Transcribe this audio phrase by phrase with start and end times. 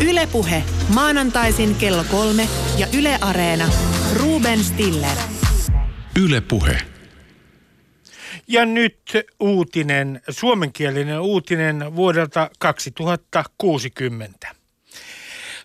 [0.00, 0.62] Ylepuhe
[0.94, 3.68] maanantaisin kello kolme ja Yle Areena.
[4.14, 5.16] Ruben Stiller.
[6.22, 6.78] Ylepuhe.
[8.48, 8.98] Ja nyt
[9.40, 14.48] uutinen, suomenkielinen uutinen vuodelta 2060.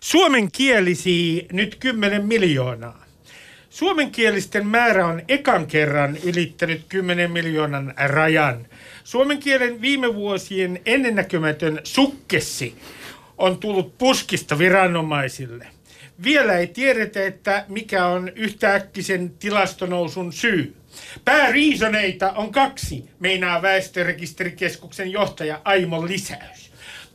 [0.00, 3.04] Suomenkielisiä nyt 10 miljoonaa.
[3.70, 8.66] Suomenkielisten määrä on ekan kerran ylittänyt 10 miljoonan rajan.
[9.04, 12.74] Suomen kielen viime vuosien ennennäkemätön sukkessi
[13.42, 15.66] on tullut puskista viranomaisille.
[16.24, 20.76] Vielä ei tiedetä, että mikä on yhtäkkisen tilastonousun syy.
[21.24, 26.61] Pääriisoneita on kaksi, meinaa väestörekisterikeskuksen johtaja Aimo Lisäys.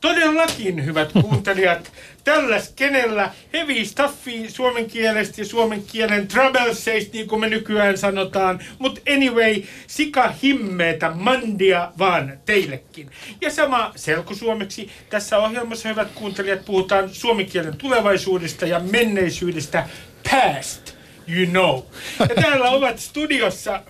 [0.00, 1.92] Todellakin, hyvät kuuntelijat,
[2.24, 8.60] tällä skenellä heavy stuffi suomen kielestä ja suomen kielen troublesseista, niin kuin me nykyään sanotaan.
[8.78, 13.10] Mutta anyway, sika himmeetä mandia vaan teillekin.
[13.40, 14.90] Ja sama selkosuomeksi.
[15.10, 19.88] Tässä ohjelmassa, hyvät kuuntelijat, puhutaan suomen kielen tulevaisuudesta ja menneisyydestä
[20.30, 20.94] past,
[21.28, 21.82] you know.
[22.28, 23.82] Ja täällä ovat studiossa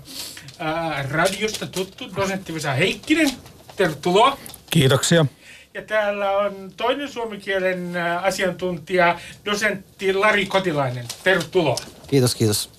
[0.58, 3.30] ää, radiosta tuttu dosentti Vesa Heikkinen.
[3.76, 4.38] Tervetuloa.
[4.70, 5.26] Kiitoksia.
[5.78, 11.04] Ja täällä on toinen suomenkielen ää, asiantuntija, dosentti Lari Kotilainen.
[11.24, 11.76] Tervetuloa.
[12.06, 12.70] Kiitos, kiitos.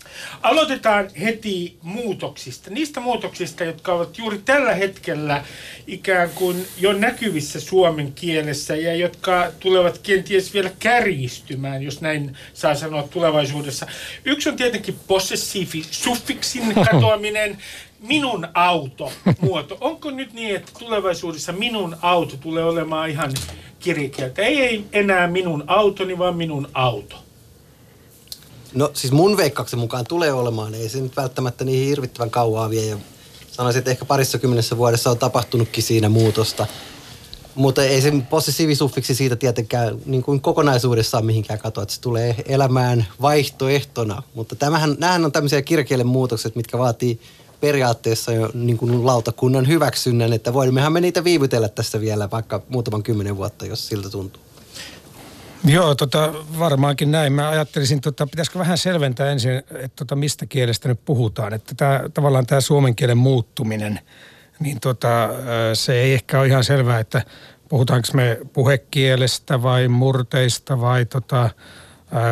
[0.41, 2.69] Aloitetaan heti muutoksista.
[2.69, 5.43] Niistä muutoksista, jotka ovat juuri tällä hetkellä
[5.87, 12.75] ikään kuin jo näkyvissä suomen kielessä ja jotka tulevat kenties vielä kärjistymään, jos näin saa
[12.75, 13.87] sanoa tulevaisuudessa.
[14.25, 17.57] Yksi on tietenkin possessiivi suffiksin katoaminen,
[17.99, 19.11] minun auto
[19.41, 19.77] muoto.
[19.81, 23.31] Onko nyt niin, että tulevaisuudessa minun auto tulee olemaan ihan
[23.79, 24.41] kirjakieltä?
[24.41, 27.15] Ei, ei enää minun autoni, vaan minun auto.
[28.73, 32.85] No siis mun veikkauksen mukaan tulee olemaan, ei se nyt välttämättä niin hirvittävän kauaa vie
[32.85, 32.97] ja
[33.51, 36.67] sanoisin, että ehkä parissa kymmenessä vuodessa on tapahtunutkin siinä muutosta.
[37.55, 43.05] Mutta ei se possessiivisuffiksi siitä tietenkään niin kuin kokonaisuudessaan mihinkään katoa, että se tulee elämään
[43.21, 44.23] vaihtoehtona.
[44.33, 47.19] Mutta tämähän, nämähän on tämmöisiä kirjakielen muutokset, mitkä vaatii
[47.61, 53.03] periaatteessa jo niin kuin lautakunnan hyväksynnän, että voimmehan me niitä viivytellä tässä vielä vaikka muutaman
[53.03, 54.41] kymmenen vuotta, jos siltä tuntuu.
[55.65, 57.33] Joo, tota, varmaankin näin.
[57.33, 61.53] Mä ajattelisin, tota, pitäisikö vähän selventää ensin, että tota, mistä kielestä nyt puhutaan.
[61.53, 63.99] Että tää, tavallaan tämä suomen kielen muuttuminen,
[64.59, 65.29] niin tota,
[65.73, 67.21] se ei ehkä ole ihan selvää, että
[67.69, 71.49] puhutaanko me puhekielestä vai murteista vai tota,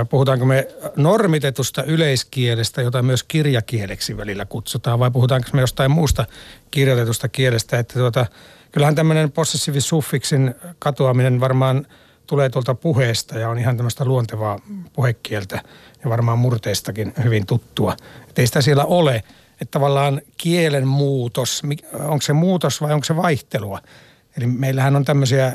[0.10, 6.26] puhutaanko me normitetusta yleiskielestä, jota myös kirjakieleksi välillä kutsutaan, vai puhutaanko me jostain muusta
[6.72, 7.80] kirjoitetusta kielestä.
[7.80, 8.26] Että tota,
[8.72, 11.88] kyllähän tämmöinen possessiivis-suffiksin katoaminen varmaan–
[12.28, 14.60] tulee tuolta puheesta ja on ihan tämmöistä luontevaa
[14.94, 15.62] puhekieltä
[16.04, 17.96] ja varmaan murteistakin hyvin tuttua.
[18.30, 19.24] Että ei sitä siellä ole.
[19.62, 21.62] Että tavallaan kielen muutos,
[21.94, 23.80] onko se muutos vai onko se vaihtelua?
[24.38, 25.54] Eli meillähän on tämmöisiä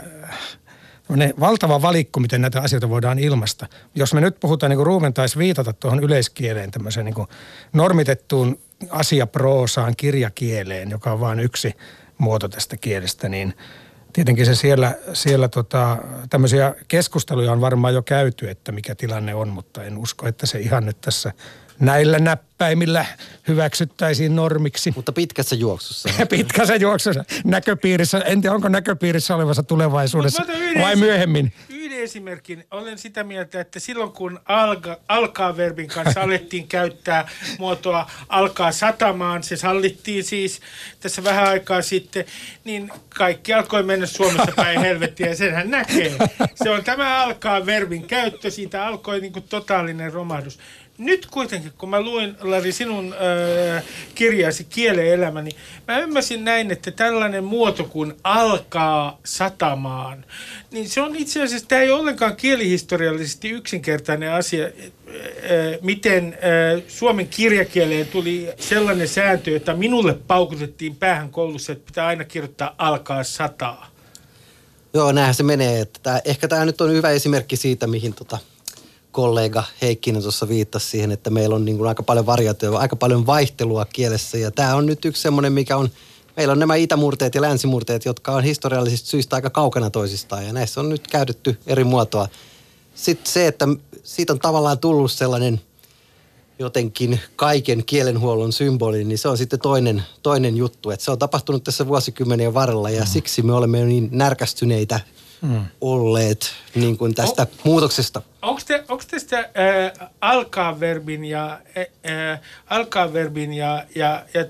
[1.41, 3.67] valtava valikko, miten näitä asioita voidaan ilmaista.
[3.95, 7.27] Jos me nyt puhutaan, niin kuin Ruumen taisi viitata tuohon yleiskieleen, tämmöiseen niin
[7.73, 8.59] normitettuun
[8.91, 11.77] asiaproosaan, kirjakieleen, joka on vain yksi
[12.19, 13.55] muoto tästä kielestä, niin–
[14.13, 15.99] tietenkin se siellä, siellä tota,
[16.31, 20.59] tämmöisiä keskusteluja on varmaan jo käyty, että mikä tilanne on, mutta en usko, että se
[20.59, 21.33] ihan nyt tässä
[21.81, 23.07] näillä näppäimillä
[23.49, 24.93] hyväksyttäisiin normiksi.
[24.97, 26.09] Mutta pitkässä juoksussa.
[26.31, 27.25] pitkässä juoksussa.
[27.45, 30.45] Näköpiirissä, en tiedä onko näköpiirissä olevassa tulevaisuudessa
[30.81, 31.53] vai myöhemmin.
[31.69, 32.65] Yhden esimerkin.
[32.71, 37.29] Olen sitä mieltä, että silloin kun alka, alkaa verbin kanssa alettiin käyttää
[37.59, 40.61] muotoa alkaa satamaan, se sallittiin siis
[41.01, 42.25] tässä vähän aikaa sitten,
[42.65, 46.17] niin kaikki alkoi mennä Suomessa päin helvettiä ja senhän näkee.
[46.55, 50.59] Se on tämä alkaa verbin käyttö, siitä alkoi niin kuin totaalinen romahdus.
[51.05, 55.57] Nyt kuitenkin, kun mä luin, Lari, sinun äh, kirjasi Kielen elämä, niin
[55.89, 60.25] mä ymmärsin näin, että tällainen muoto kuin alkaa satamaan,
[60.71, 64.73] niin se on itse asiassa, tämä ei ole ollenkaan kielihistoriallisesti yksinkertainen asia, äh,
[65.81, 72.25] miten äh, suomen kirjakieleen tuli sellainen sääntö, että minulle paukutettiin päähän koulussa, että pitää aina
[72.25, 73.93] kirjoittaa alkaa sataa.
[74.95, 75.81] Joo, näinhän se menee.
[75.81, 78.39] Että tämä, ehkä tämä nyt on hyvä esimerkki siitä, mihin tota,
[79.13, 83.27] kollega Heikkinen tuossa viittasi siihen, että meillä on niin kuin aika paljon variaatioita, aika paljon
[83.27, 84.39] vaihtelua kielessä.
[84.39, 85.89] Ja tämä on nyt yksi semmoinen, mikä on,
[86.37, 90.47] meillä on nämä itämurteet ja länsimurteet, jotka on historiallisista syistä aika kaukana toisistaan.
[90.47, 92.29] Ja näissä on nyt käytetty eri muotoa.
[92.95, 93.69] Sitten se, että
[94.03, 95.61] siitä on tavallaan tullut sellainen
[96.59, 100.91] jotenkin kaiken kielenhuollon symboli, niin se on sitten toinen, toinen juttu.
[100.91, 103.07] Että se on tapahtunut tässä vuosikymmenien varrella ja mm.
[103.07, 105.01] siksi me olemme niin närkästyneitä
[105.43, 105.65] mm.
[105.81, 108.23] olleet niin kuin tästä o- muutoksesta.
[108.43, 114.45] Onko, te, onko tästä äh, alkaa verbin ja, äh, alkaa verbin ja, ja, ja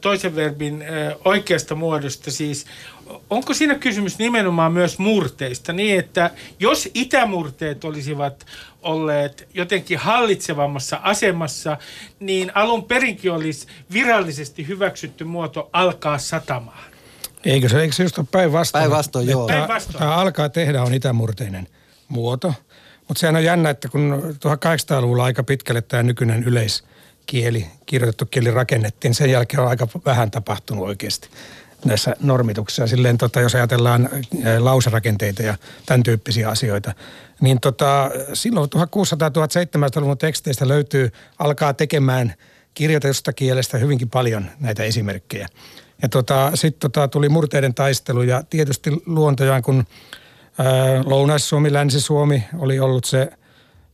[0.00, 2.66] toisen verbin äh, oikeasta muodosta siis,
[3.30, 6.30] onko siinä kysymys nimenomaan myös murteista niin, että
[6.60, 8.46] jos itämurteet olisivat
[8.82, 11.76] olleet jotenkin hallitsevammassa asemassa,
[12.20, 16.97] niin alun perinkin olisi virallisesti hyväksytty muoto alkaa satamaan.
[17.44, 18.82] Eikö se, eikö se just ole päinvastoin?
[18.82, 19.46] Päinvastoin, joo.
[19.46, 19.98] Päinvastoin.
[19.98, 21.68] Tämä alkaa tehdä on itämurteinen
[22.08, 22.54] muoto.
[23.08, 29.14] Mutta sehän on jännä, että kun 1800-luvulla aika pitkälle tämä nykyinen yleiskieli, kirjoitettu kieli rakennettiin,
[29.14, 31.28] sen jälkeen on aika vähän tapahtunut oikeasti
[31.84, 32.86] näissä normituksissa.
[32.86, 34.08] Silleen, tota, jos ajatellaan
[34.58, 35.54] lauserakenteita ja
[35.86, 36.94] tämän tyyppisiä asioita,
[37.40, 42.34] niin tota, silloin 1600-1700-luvun teksteistä löytyy, alkaa tekemään
[42.74, 45.48] kirjoitetusta kielestä hyvinkin paljon näitä esimerkkejä.
[46.02, 49.84] Ja tota, sitten tota, tuli murteiden taistelu ja tietysti luontojaan, kun
[51.04, 53.30] Lounais-Suomi, Länsi-Suomi oli ollut se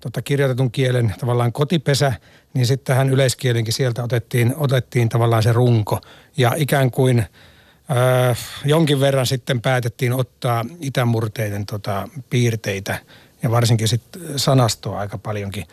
[0.01, 2.13] tota, kirjoitetun kielen tavallaan kotipesä,
[2.55, 6.01] niin sitten tähän yleiskielenkin sieltä otettiin, otettiin tavallaan se runko.
[6.37, 12.99] Ja ikään kuin äh, jonkin verran sitten päätettiin ottaa itämurteiden tota, piirteitä
[13.43, 15.65] ja varsinkin sitten sanastoa aika paljonkin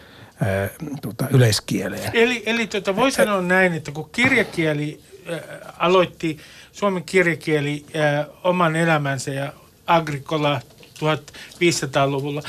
[0.42, 0.69] äh,
[1.01, 2.12] tota, yleiskieleen.
[2.13, 5.01] Eli, eli tota, voi sanoa näin, että kun kirjakieli
[5.77, 6.38] aloitti,
[6.71, 9.53] suomen kirjakieli äh, oman elämänsä ja
[9.88, 10.62] Agricola
[11.00, 12.41] 1500-luvulla,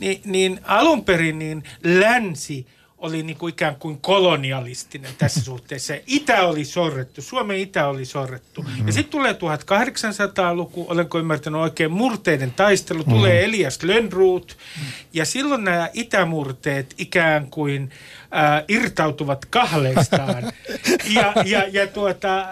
[0.00, 2.66] niin, niin alun perin niin länsi
[3.00, 5.94] oli niin kuin ikään kuin kolonialistinen tässä suhteessa.
[6.06, 8.62] Itä oli sorrettu, Suomen itä oli sorrettu.
[8.62, 8.86] Mm-hmm.
[8.86, 13.44] Ja sitten tulee 1800-luku, olenko ymmärtänyt oikein, murteiden taistelu, tulee mm-hmm.
[13.44, 14.56] Elias Lönnruut.
[14.58, 14.92] Mm-hmm.
[15.12, 17.90] Ja silloin nämä itämurteet ikään kuin
[18.36, 20.42] äh, irtautuvat kahleistaan.
[21.16, 22.46] ja, ja, ja tuota, äh,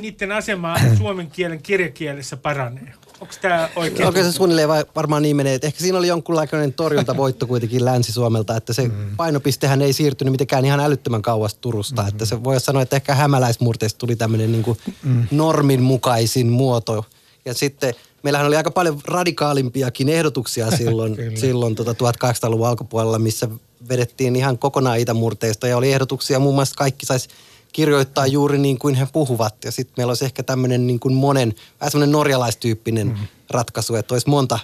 [0.00, 2.94] niiden asema suomen kielen kirjakielessä paranee.
[3.22, 4.08] Onko tämä oikein?
[4.08, 8.72] Onko se suunnilleen varmaan niin menee, että ehkä siinä oli jonkunlainen torjuntavoitto kuitenkin Länsi-Suomelta, että
[8.72, 9.16] se mm.
[9.16, 12.02] painopistehän ei siirtynyt mitenkään ihan älyttömän kauas Turusta.
[12.02, 12.08] Mm.
[12.08, 15.26] Että se voi sanoa, että ehkä hämäläismurteista tuli tämmöinen niin kuin mm.
[15.30, 17.04] normin mukaisin muoto.
[17.44, 23.48] Ja sitten meillähän oli aika paljon radikaalimpiakin ehdotuksia silloin, silloin tota 1800-luvun alkupuolella, missä
[23.88, 27.28] vedettiin ihan kokonaan itämurteista ja oli ehdotuksia muun muassa kaikki saisi
[27.72, 29.54] kirjoittaa juuri niin kuin he puhuvat.
[29.64, 33.26] Ja sitten meillä olisi ehkä tämmöinen niin kuin monen, vähän semmoinen norjalaistyyppinen mm-hmm.
[33.50, 34.58] ratkaisu, että olisi monta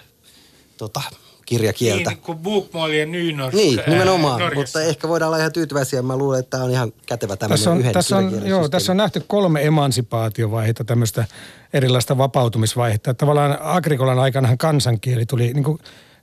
[0.78, 1.02] tota,
[1.49, 2.10] kirjakieltä.
[2.10, 4.43] Niin, kuin Bukmål ja Nynorsk Niin, nimenomaan.
[4.43, 6.02] Ää, mutta ehkä voidaan olla ihan tyytyväisiä.
[6.02, 8.93] Mä luulen, että tämä on ihan kätevä tämmöinen tässä on, yhden tässä on, joo, tässä
[8.93, 11.25] on nähty kolme emansipaatiovaihetta, tämmöistä
[11.72, 13.14] erilaista vapautumisvaihetta.
[13.14, 15.78] Tavallaan Agrikolan aikanahan kansankieli tuli niin kuin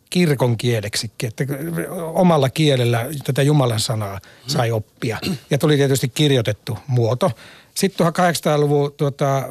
[0.09, 1.43] kirkon kieleksikin, että
[2.13, 5.17] omalla kielellä tätä Jumalan sanaa sai oppia.
[5.49, 7.31] Ja tuli tietysti kirjoitettu muoto.
[7.75, 9.43] Sitten 1800-luvun tuota,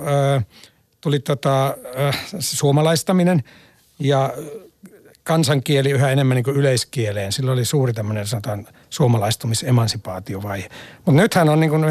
[1.00, 1.76] tuli tuota,
[2.38, 3.44] suomalaistaminen
[3.98, 4.32] ja
[5.24, 7.32] kansankieli yhä enemmän niin kuin yleiskieleen.
[7.32, 10.68] Silloin oli suuri tämmöinen sanotaan suomalaistumis-emansipaatiovaihe.
[11.04, 11.84] Mutta nythän on niin kuin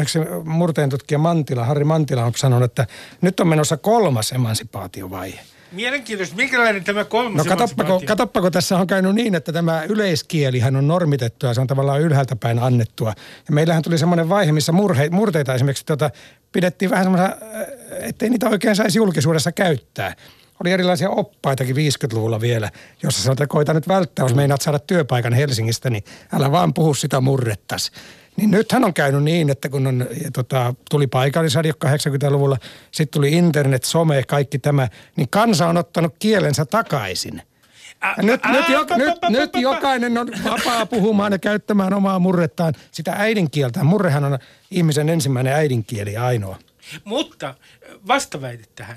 [0.44, 2.86] murteen tutkija Mantila, Harri Mantila on sanonut, että
[3.20, 5.40] nyt on menossa kolmas emansipaatiovaihe–
[5.74, 6.36] Mielenkiintoista.
[6.36, 11.50] Minkälainen tämä kolmas No katoppako, katoppako, tässä on käynyt niin, että tämä yleiskielihän on normitettua
[11.50, 13.14] ja se on tavallaan ylhäältä päin annettua.
[13.48, 16.10] Ja meillähän tuli semmoinen vaihe, missä murhe, murteita esimerkiksi tota,
[16.52, 17.38] pidettiin vähän semmoisen, äh,
[18.00, 20.14] ettei niitä oikein saisi julkisuudessa käyttää.
[20.60, 22.70] Oli erilaisia oppaitakin 50-luvulla vielä,
[23.02, 26.94] jossa sanotaan, että koita nyt välttää, jos meinaat saada työpaikan Helsingistä, niin älä vaan puhu
[26.94, 27.90] sitä murrettas.
[28.36, 32.58] Niin nythän on käynyt niin, että kun on, tota, tuli paikallisradio 80-luvulla,
[32.90, 37.42] sitten tuli internet, some, kaikki tämä, niin kansa on ottanut kielensä takaisin.
[38.16, 43.12] Ja nyt, nyt, jo, nyt, nyt jokainen on vapaa puhumaan ja käyttämään omaa murrettaan, sitä
[43.16, 43.84] äidinkieltä.
[43.84, 44.38] Murrehan on
[44.70, 46.58] ihmisen ensimmäinen äidinkieli ja ainoa.
[47.04, 47.54] Mutta
[48.08, 48.96] vastaväite tähän.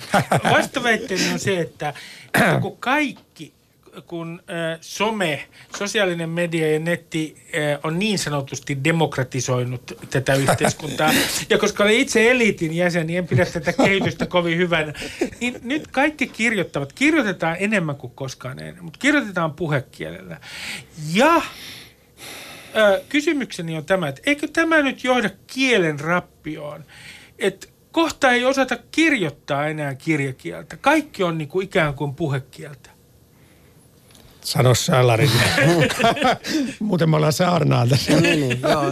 [0.51, 1.93] Vastaväitteeni on se, että,
[2.33, 3.53] että kun kaikki
[4.01, 11.11] kun äh, some, sosiaalinen media ja netti äh, on niin sanotusti demokratisoinut tätä yhteiskuntaa,
[11.49, 14.93] ja koska olen itse eliitin jäsen, niin en pidä tätä kehitystä kovin hyvänä,
[15.39, 16.93] niin nyt kaikki kirjoittavat.
[16.93, 20.37] Kirjoitetaan enemmän kuin koskaan ennen, mutta kirjoitetaan puhekielellä.
[21.13, 21.43] Ja äh,
[23.09, 26.85] kysymykseni on tämä, että eikö tämä nyt johda kielen rappioon,
[27.39, 30.77] että kohta ei osata kirjoittaa enää kirjakieltä.
[30.77, 32.96] Kaikki on niin kuin ikään kuin puhekieltä.
[34.47, 35.31] Sano Salarin.
[36.79, 38.11] Muuten me ollaan saarnaan tässä.
[38.11, 38.83] No niin, niin, joo.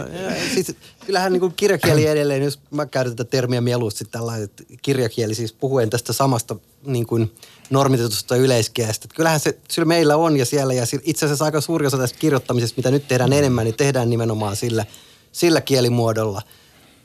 [0.54, 5.90] Siis, kyllähän niin kirjakieli edelleen, jos mä käytän tätä termiä mieluusti tällaiset kirjakieli, siis puhuen
[5.90, 7.34] tästä samasta niin kuin
[7.70, 9.08] normitetusta yleiskielestä.
[9.14, 12.76] Kyllähän se sillä meillä on ja siellä, ja itse asiassa aika suuri osa tästä kirjoittamisesta,
[12.76, 14.86] mitä nyt tehdään enemmän, niin tehdään nimenomaan sillä,
[15.32, 16.42] sillä kielimuodolla.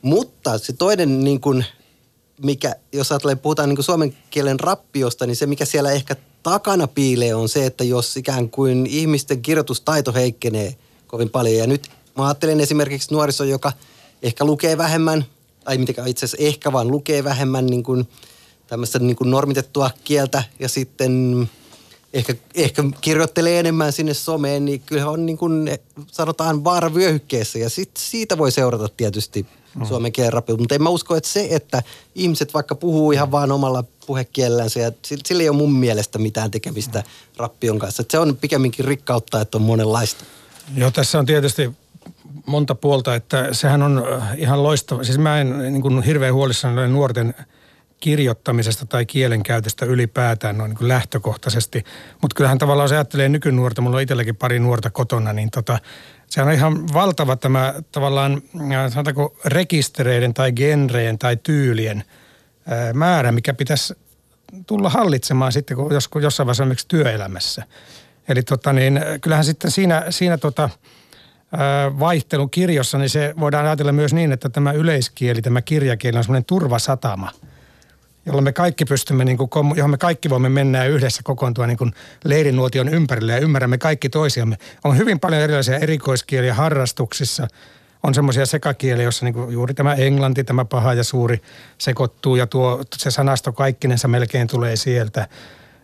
[0.02, 1.64] Mutta se toinen niin kuin,
[2.42, 6.86] mikä, jos ajattelee, puhutaan niin kuin suomen kielen rappiosta, niin se mikä siellä ehkä takana
[6.86, 11.56] piilee on se, että jos ikään kuin ihmisten kirjoitustaito heikkenee kovin paljon.
[11.56, 13.72] Ja nyt mä ajattelen esimerkiksi nuoriso, joka
[14.22, 15.24] ehkä lukee vähemmän,
[15.64, 18.08] tai mitenkään itse asiassa ehkä vaan lukee vähemmän niin kuin
[18.66, 21.48] tämmöistä niin kuin normitettua kieltä ja sitten
[22.12, 25.70] ehkä, ehkä kirjoittelee enemmän sinne someen, niin kyllä on niin kuin
[26.06, 29.84] sanotaan vaaravyöhykkeessä ja sit siitä voi seurata tietysti mm.
[29.84, 30.56] suomen kielen rapio.
[30.56, 31.82] Mutta en mä usko, että se, että
[32.14, 34.92] ihmiset vaikka puhuu ihan vaan omalla puhekielellänsä ja
[35.26, 37.02] sillä ei ole mun mielestä mitään tekemistä
[37.36, 38.02] rappion kanssa.
[38.02, 40.24] Että se on pikemminkin rikkautta, että on monenlaista.
[40.76, 41.70] Joo, tässä on tietysti
[42.46, 45.04] monta puolta, että sehän on ihan loistava.
[45.04, 47.34] Siis mä en niin kuin hirveän huolissani nuorten
[48.02, 51.84] kirjoittamisesta tai kielenkäytöstä ylipäätään noin niin lähtökohtaisesti.
[52.22, 55.78] Mutta kyllähän tavallaan se ajattelee nykynuorta, mulla on itselläkin pari nuorta kotona, niin tota,
[56.32, 58.42] se on ihan valtava tämä tavallaan,
[58.88, 62.04] sanotaanko rekistereiden tai genreen tai tyylien
[62.66, 63.94] ää, määrä, mikä pitäisi
[64.66, 67.62] tulla hallitsemaan sitten kun jos, jossain vaiheessa esimerkiksi työelämässä.
[68.28, 70.70] Eli tota niin, kyllähän sitten siinä, siinä tota,
[71.98, 76.44] vaihtelun kirjossa, niin se voidaan ajatella myös niin, että tämä yleiskieli, tämä kirjakieli on semmoinen
[76.44, 77.30] turvasatama–
[78.26, 81.92] jolla me kaikki pystymme, niin kuin, johon me kaikki voimme mennä yhdessä kokoontua niin kuin
[82.24, 84.56] leirinuotion ympärille ja ymmärrämme kaikki toisiamme.
[84.84, 87.48] On hyvin paljon erilaisia erikoiskieliä harrastuksissa.
[88.02, 91.42] On semmoisia sekakieliä, joissa niin kuin juuri tämä englanti, tämä paha ja suuri
[91.78, 95.28] sekoittuu ja tuo, se sanasto kaikkinensa melkein tulee sieltä.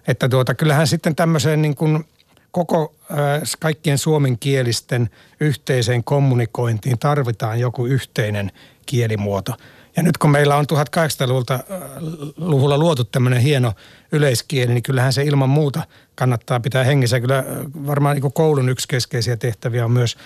[0.09, 2.04] Että tuota, kyllähän sitten tämmöiseen niin kuin
[2.50, 3.18] koko äh,
[3.61, 8.52] kaikkien suomenkielisten yhteiseen kommunikointiin tarvitaan joku yhteinen
[8.87, 9.52] kielimuoto–
[9.99, 13.73] ja nyt kun meillä on 1800-luvulla luotu tämmöinen hieno
[14.12, 15.83] yleiskieli, niin kyllähän se ilman muuta
[16.14, 17.21] kannattaa pitää hengissä.
[17.21, 17.45] Kyllä
[17.87, 20.17] varmaan niin koulun yksi keskeisiä tehtäviä on myös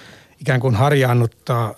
[0.41, 1.75] ikään kuin harjaannuttaa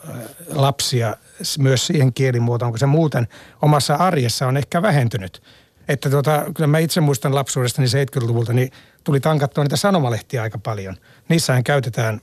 [0.49, 1.17] lapsia
[1.59, 3.29] myös siihen kielimuotoon, kun se muuten
[3.63, 5.43] omassa arjessa on ehkä vähentynyt.
[5.89, 8.71] Että tuota, kyllä mä itse muistan lapsuudestani 70-luvulta, niin
[9.05, 10.97] tuli tankattua niitä sanomalehtiä aika paljon.
[11.29, 12.21] Niissähän käytetään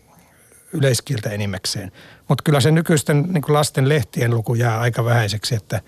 [0.73, 1.91] yleiskieltä enimmäkseen.
[2.27, 5.81] Mutta kyllä se nykyisten niin lasten lehtien luku jää aika vähäiseksi, että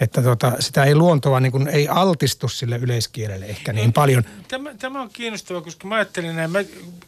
[0.00, 4.24] että tota, sitä ei luontoa niin kuin, ei altistu sille yleiskielelle ehkä niin paljon.
[4.48, 6.58] Tämä, tämä on kiinnostavaa, koska mä ajattelin näin, mä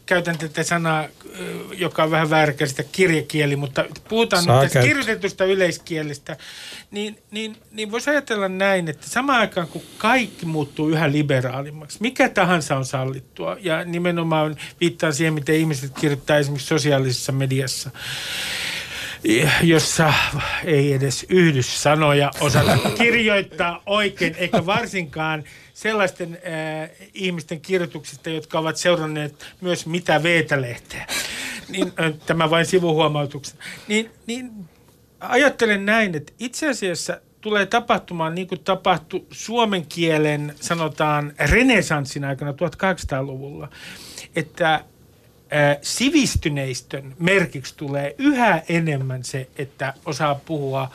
[0.05, 1.07] käytän tätä sanaa,
[1.77, 6.37] joka on vähän väärinkäistä kirjakieli, mutta puhutaan Saa nyt tästä kirjoitetusta yleiskielestä,
[6.91, 12.29] niin, niin, niin voisi ajatella näin, että samaan aikaan kun kaikki muuttuu yhä liberaalimmaksi, mikä
[12.29, 17.89] tahansa on sallittua, ja nimenomaan viittaan siihen, miten ihmiset kirjoittaa esimerkiksi sosiaalisessa mediassa,
[19.63, 20.13] jossa
[20.65, 29.45] ei edes yhdyssanoja osata kirjoittaa oikein, eikä varsinkaan sellaisten äh, ihmisten kirjoituksista, jotka ovat seuranneet
[29.61, 31.07] myös mitä veetälehteä.
[31.69, 33.63] Niin, äh, tämä vain sivuhuomautuksena.
[33.87, 34.51] Niin, niin
[35.19, 42.51] ajattelen näin, että itse asiassa tulee tapahtumaan niin kuin tapahtui suomen kielen, sanotaan, renesanssin aikana
[42.51, 43.69] 1800-luvulla,
[44.35, 44.83] että
[45.81, 50.91] sivistyneistön merkiksi tulee yhä enemmän se, että osaa puhua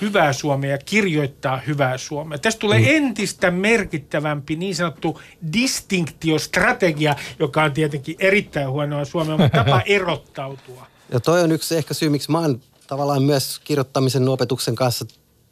[0.00, 2.38] hyvää suomea ja kirjoittaa hyvää suomea.
[2.38, 2.86] Tästä tulee mm.
[2.88, 5.20] entistä merkittävämpi niin sanottu
[5.52, 10.86] distinktiostrategia, joka on tietenkin erittäin huonoa suomea, mutta tapa erottautua.
[11.12, 15.04] Ja toi on yksi ehkä syy, miksi mä oon tavallaan myös kirjoittamisen opetuksen kanssa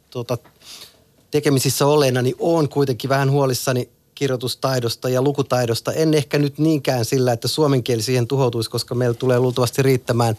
[0.09, 0.37] tuota,
[1.31, 3.89] tekemisissä olleena, niin oon kuitenkin vähän huolissani
[4.21, 5.93] kirjoitustaidosta ja lukutaidosta.
[5.93, 10.37] En ehkä nyt niinkään sillä, että suomen kieli siihen tuhoutuisi, koska meillä tulee luultavasti riittämään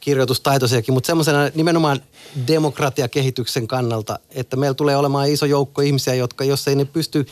[0.00, 2.00] kirjoitustaitoisiakin, mutta semmoisena nimenomaan
[2.46, 7.26] demokratiakehityksen kannalta, että meillä tulee olemaan iso joukko ihmisiä, jotka jos ei ne pysty,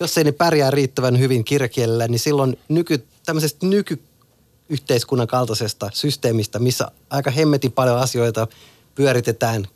[0.00, 6.90] jos ei ne pärjää riittävän hyvin kirjakielellä, niin silloin nyky, tämmöisestä nykyyhteiskunnan kaltaisesta systeemistä, missä
[7.10, 8.46] aika hemmetin paljon asioita
[8.94, 9.68] pyöritetään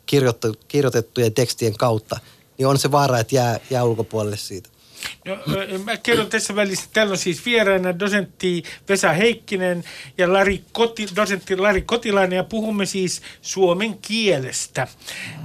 [0.67, 2.19] kirjoitettujen tekstien kautta,
[2.57, 4.76] niin on se vaara, että jää, jää ulkopuolelle siitä.
[5.25, 5.37] No,
[5.83, 9.83] mä kerron tässä välissä, täällä on siis vieraana dosentti Vesa Heikkinen
[10.17, 14.87] ja Lari Koti, dosentti Lari Kotilainen ja puhumme siis suomen kielestä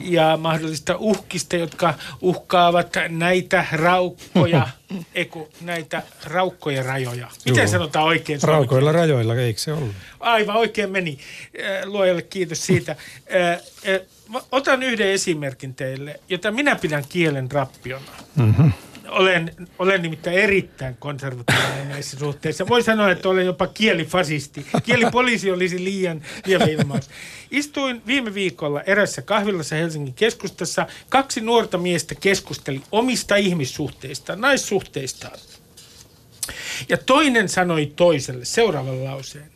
[0.00, 4.68] ja mahdollista uhkista, jotka uhkaavat näitä raukkoja,
[5.14, 7.28] eku, näitä raukkoja rajoja.
[7.44, 7.72] Miten Joo.
[7.72, 8.42] sanotaan oikein?
[8.42, 9.94] Raukoilla rajoilla, eikö se ollut?
[10.20, 11.18] Aivan oikein meni.
[11.84, 12.96] Luojalle kiitos siitä.
[14.52, 18.12] Otan yhden esimerkin teille, jota minä pidän kielen rappiona.
[18.36, 18.72] Mm-hmm
[19.12, 22.68] olen, olen nimittäin erittäin konservatiivinen näissä suhteissa.
[22.68, 24.66] Voi sanoa, että olen jopa kielifasisti.
[24.82, 27.10] Kielipoliisi olisi liian liian ilmaus.
[27.50, 30.86] Istuin viime viikolla erässä kahvilassa Helsingin keskustassa.
[31.08, 35.38] Kaksi nuorta miestä keskusteli omista ihmissuhteistaan, naissuhteistaan.
[36.88, 39.52] Ja toinen sanoi toiselle seuraavan lauseen,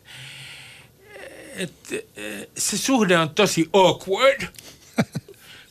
[1.56, 1.94] että
[2.56, 4.42] se suhde on tosi awkward.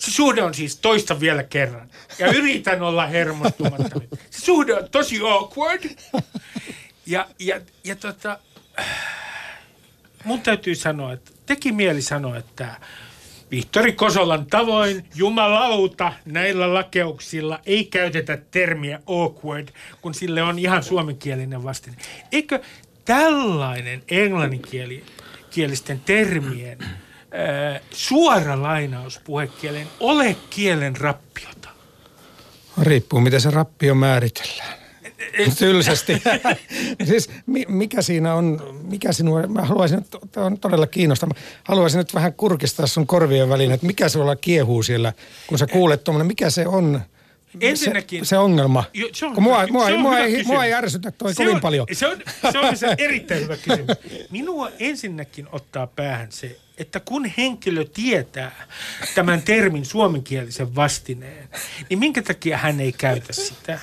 [0.05, 1.89] Se suhde on siis toista vielä kerran.
[2.19, 4.01] Ja yritän olla hermostumatta.
[4.29, 5.83] Se suhde on tosi awkward.
[7.05, 8.39] Ja, ja, ja tota,
[10.24, 12.75] mun täytyy sanoa, että teki mieli sanoa, että
[13.51, 19.67] Vihtori Kosolan tavoin jumalauta näillä lakeuksilla ei käytetä termiä awkward,
[20.01, 21.97] kun sille on ihan suomenkielinen vastine.
[22.31, 22.59] Eikö
[23.05, 26.77] tällainen englanninkielisten termien
[27.36, 31.70] ää, suora lainaus puhekieleen ole kielen rappiota?
[32.82, 34.86] Riippuu, miten se rappio määritellään.
[35.58, 36.22] Tylsästi.
[37.10, 41.34] siis mi- mikä siinä on, mikä sinua, mä haluaisin, tämä on todella kiinnostava.
[41.63, 45.13] Haluaisin nyt vähän kurkistaa sun korvien väliin, että mikä sulla kiehuu siellä,
[45.48, 47.01] kun sä kuulet tuommoinen, mikä se on?
[47.62, 48.83] Ensinnäkin- Se, se ongelma.
[48.93, 51.43] Jo, se on kun mua, mua, se on mua, ei, mua ei ärsytä toi Se
[51.43, 51.88] kovin on, paljon.
[51.93, 52.17] Se on,
[52.51, 53.97] se on se erittäin hyvä kysymys.
[54.31, 58.67] Minua ensinnäkin ottaa päähän se, että kun henkilö tietää
[59.15, 61.50] tämän termin suomenkielisen vastineen,
[61.89, 63.79] niin minkä takia hän ei käytä sitä?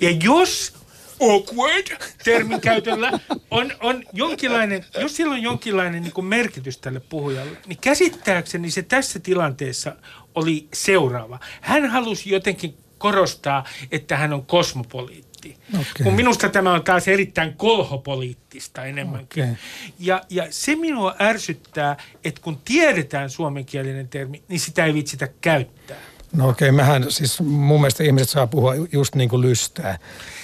[0.00, 0.74] Ja jos
[1.20, 1.86] awkward
[2.24, 3.12] termin käytöllä
[3.50, 8.82] on, on jonkinlainen, jos sillä on jonkinlainen niin kuin merkitys tälle puhujalle, niin käsittääkseni se
[8.82, 9.96] tässä tilanteessa
[10.34, 11.38] oli seuraava.
[11.60, 15.56] Hän halusi jotenkin korostaa, että hän on kosmopoliitti.
[15.74, 16.04] Okei.
[16.04, 19.44] Kun minusta tämä on taas erittäin kolhopoliittista enemmänkin.
[19.44, 19.56] Okei.
[19.98, 25.96] Ja, ja se minua ärsyttää, että kun tiedetään suomenkielinen termi, niin sitä ei vitsitä käyttää.
[26.36, 29.98] No okei, okay, mähän siis mun mielestä ihmiset saa puhua just niin kuin lystää.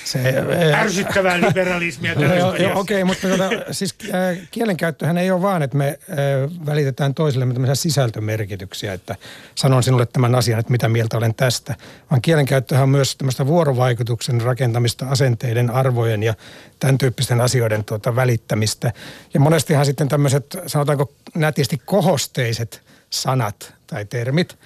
[0.04, 0.34] Se,
[0.74, 2.14] Ärsyttävää liberalismia
[2.74, 7.74] okei, mutta tuota, siis äh, kielenkäyttöhän ei ole vaan, että me äh, välitetään toisillemme tämmöisiä
[7.74, 9.16] sisältömerkityksiä, että
[9.54, 11.74] sanon sinulle tämän asian, että mitä mieltä olen tästä,
[12.10, 16.34] vaan kielenkäyttöhän on myös tämmöistä vuorovaikutuksen rakentamista, asenteiden, arvojen ja
[16.80, 18.92] tämän tyyppisten asioiden tuota, välittämistä.
[19.34, 24.58] Ja monestihan sitten tämmöiset, sanotaanko nätisti kohosteiset sanat tai termit,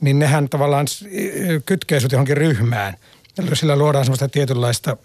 [0.00, 2.94] niin nehän tavallaan sut johonkin ryhmään.
[3.54, 4.96] Sillä luodaan semmoista tietynlaista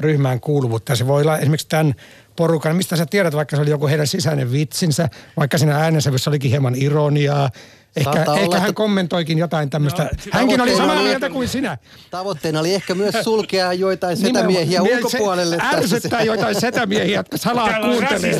[0.00, 0.92] ryhmään kuuluvuutta.
[0.92, 1.94] Ja se voi olla esimerkiksi tämän
[2.36, 6.50] porukan, mistä sä tiedät, vaikka se oli joku heidän sisäinen vitsinsä, vaikka siinä äänensävyssä olikin
[6.50, 7.50] hieman ironiaa.
[7.96, 10.02] Ehkä, Saattaa ehkä olla, hän että- kommentoikin jotain tämmöistä.
[10.02, 11.78] Joo, Hänkin oli samaa oli- mieltä kuin sinä.
[12.10, 15.04] Tavoitteena oli ehkä myös sulkea joitain setämiehiä Nimenomaan.
[15.04, 15.56] ulkopuolelle.
[15.56, 18.38] Se ärsyttää joitain setämiehiä, jotka salaa Täällä kuuntelee.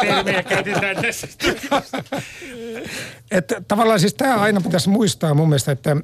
[0.00, 1.28] termejä käytetään tässä.
[3.30, 5.96] Että tavallaan siis tämä aina pitäisi muistaa mun mielestä, että,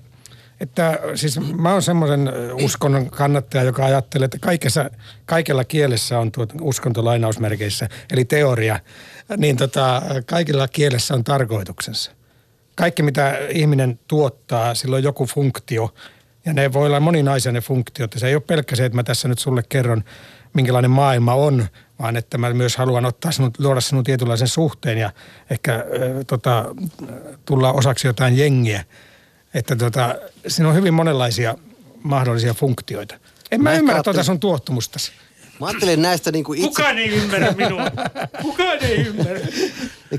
[0.61, 4.91] että siis mä oon semmoisen uskonnon kannattaja, joka ajattelee, että kaikessa,
[5.27, 8.81] kaikella kielessä on tuota uskonto lainausmerkeissä, eli teoria,
[9.37, 12.11] niin tota, kaikilla kielessä on tarkoituksensa.
[12.75, 15.95] Kaikki, mitä ihminen tuottaa, sillä on joku funktio,
[16.47, 18.15] ja ne voi olla moninaisia ne funktiot.
[18.15, 20.05] Ja se ei ole pelkkä se, että mä tässä nyt sulle kerron,
[20.55, 21.67] minkälainen maailma on,
[21.99, 25.13] vaan että mä myös haluan ottaa sinut, luoda sinun tietynlaisen suhteen ja
[25.51, 25.83] ehkä äh,
[26.27, 26.75] tota,
[27.45, 28.85] tulla osaksi jotain jengiä.
[29.55, 30.15] Että tota,
[30.47, 31.55] siinä on hyvin monenlaisia
[32.03, 33.15] mahdollisia funktioita.
[33.51, 35.13] En mä, Mä ymmärrä tuota sun tuottumustasi.
[35.63, 37.83] Mä ajattelen näistä niin kuin itse Kukaan ei ymmärrä minua.
[38.43, 39.41] Kukaan ei ymmärrä.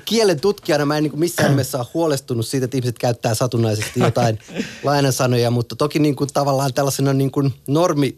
[0.06, 4.40] kielen tutkijana mä en niin missään nimessä ole huolestunut siitä, että ihmiset käyttää satunnaisesti jotain
[4.84, 8.18] lainasanoja, mutta toki niin kuin tavallaan tällaisena niin kuin normi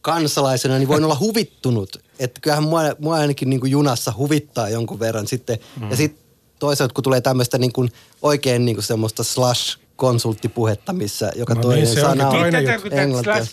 [0.00, 2.02] kansalaisena niin voin olla huvittunut.
[2.18, 5.58] Että kyllähän mua, mua ainakin niin kuin junassa huvittaa jonkun verran sitten.
[5.80, 5.90] Mm.
[5.90, 6.24] Ja sitten
[6.58, 11.60] toisaalta kun tulee tämmöistä niin kuin oikein niin kuin semmoista slash konsulttipuhetta, missä joka No
[11.60, 12.46] niin, toinen onkin sana on
[12.92, 13.46] englantia.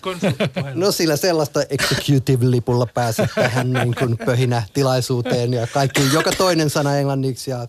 [0.74, 6.98] No sillä sellaista executive-lipulla pääset tähän niin kuin pöhinä tilaisuuteen ja kaikki, joka toinen sana
[6.98, 7.68] englanniksi ja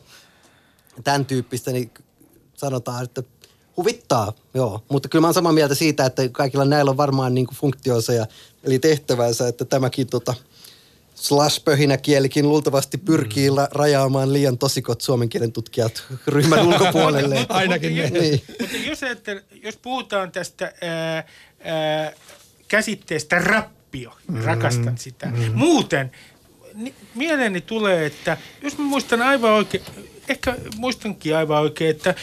[1.04, 1.90] tämän tyyppistä, niin
[2.54, 3.22] sanotaan, että
[3.76, 4.84] huvittaa, joo.
[4.88, 8.12] Mutta kyllä mä oon samaa mieltä siitä, että kaikilla näillä on varmaan niin kuin funktionsa
[8.12, 8.26] ja,
[8.64, 10.34] eli tehtävänsä, että tämäkin tota,
[11.24, 13.56] slash-pöhinäkielikin luultavasti pyrkii mm.
[13.70, 17.46] rajaamaan liian tosikot suomen kielen tutkijat ryhmän ulkopuolelle.
[17.48, 18.10] Ainakin ne.
[18.10, 18.42] niin.
[18.60, 19.00] Mutta jos,
[19.62, 21.24] jos puhutaan tästä ää,
[21.64, 22.12] ää,
[22.68, 25.26] käsitteestä rappio, mm, rakastan sitä.
[25.26, 25.52] Mm.
[25.54, 26.10] Muuten
[26.74, 29.84] ni, mieleeni tulee, että jos mä muistan aivan oikein,
[30.28, 32.14] ehkä muistankin aivan oikein, että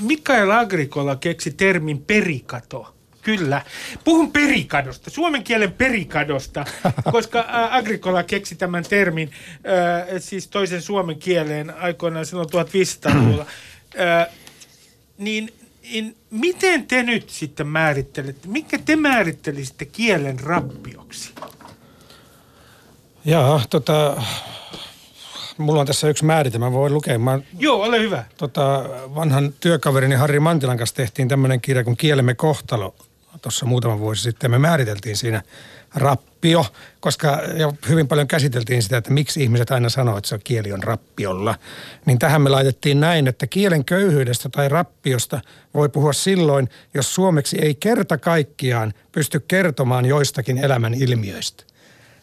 [0.00, 2.94] Mikael Agricola keksi termin perikato.
[3.24, 3.62] Kyllä.
[4.04, 6.64] Puhun perikadosta, suomen kielen perikadosta,
[7.12, 9.30] koska Agricola keksi tämän termin,
[10.18, 13.46] siis toisen suomen kieleen aikoinaan silloin 1500-luvulla.
[14.00, 14.26] Ä,
[15.18, 21.32] niin, niin miten te nyt sitten määrittelette, minkä te määrittelisitte kielen rappioksi?
[23.24, 24.22] Jaa, tota,
[25.58, 27.18] mulla on tässä yksi määritelmä, voin lukea.
[27.18, 28.24] Mä, Joo, ole hyvä.
[28.36, 28.84] tota,
[29.14, 32.94] vanhan työkaverini Harri Mantilan kanssa tehtiin tämmöinen kirja kuin Kielemme kohtalo
[33.42, 34.50] tuossa muutama vuosi sitten.
[34.50, 35.42] Me määriteltiin siinä
[35.94, 36.66] rappio.
[37.00, 40.82] koska jo hyvin paljon käsiteltiin sitä, että miksi ihmiset aina sanoo, että se kieli on
[40.82, 41.54] rappiolla.
[42.06, 45.40] Niin tähän me laitettiin näin, että kielen köyhyydestä tai rappiosta
[45.74, 51.64] voi puhua silloin, jos suomeksi ei kerta kaikkiaan pysty kertomaan joistakin elämän ilmiöistä.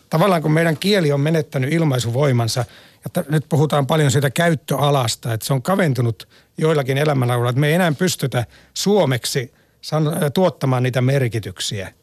[0.09, 2.65] Tavallaan kun meidän kieli on menettänyt ilmaisuvoimansa,
[3.03, 7.73] ja nyt puhutaan paljon siitä käyttöalasta, että se on kaventunut joillakin elämänalueilla, että me ei
[7.73, 9.53] enää pystytä suomeksi
[10.33, 11.93] tuottamaan niitä merkityksiä–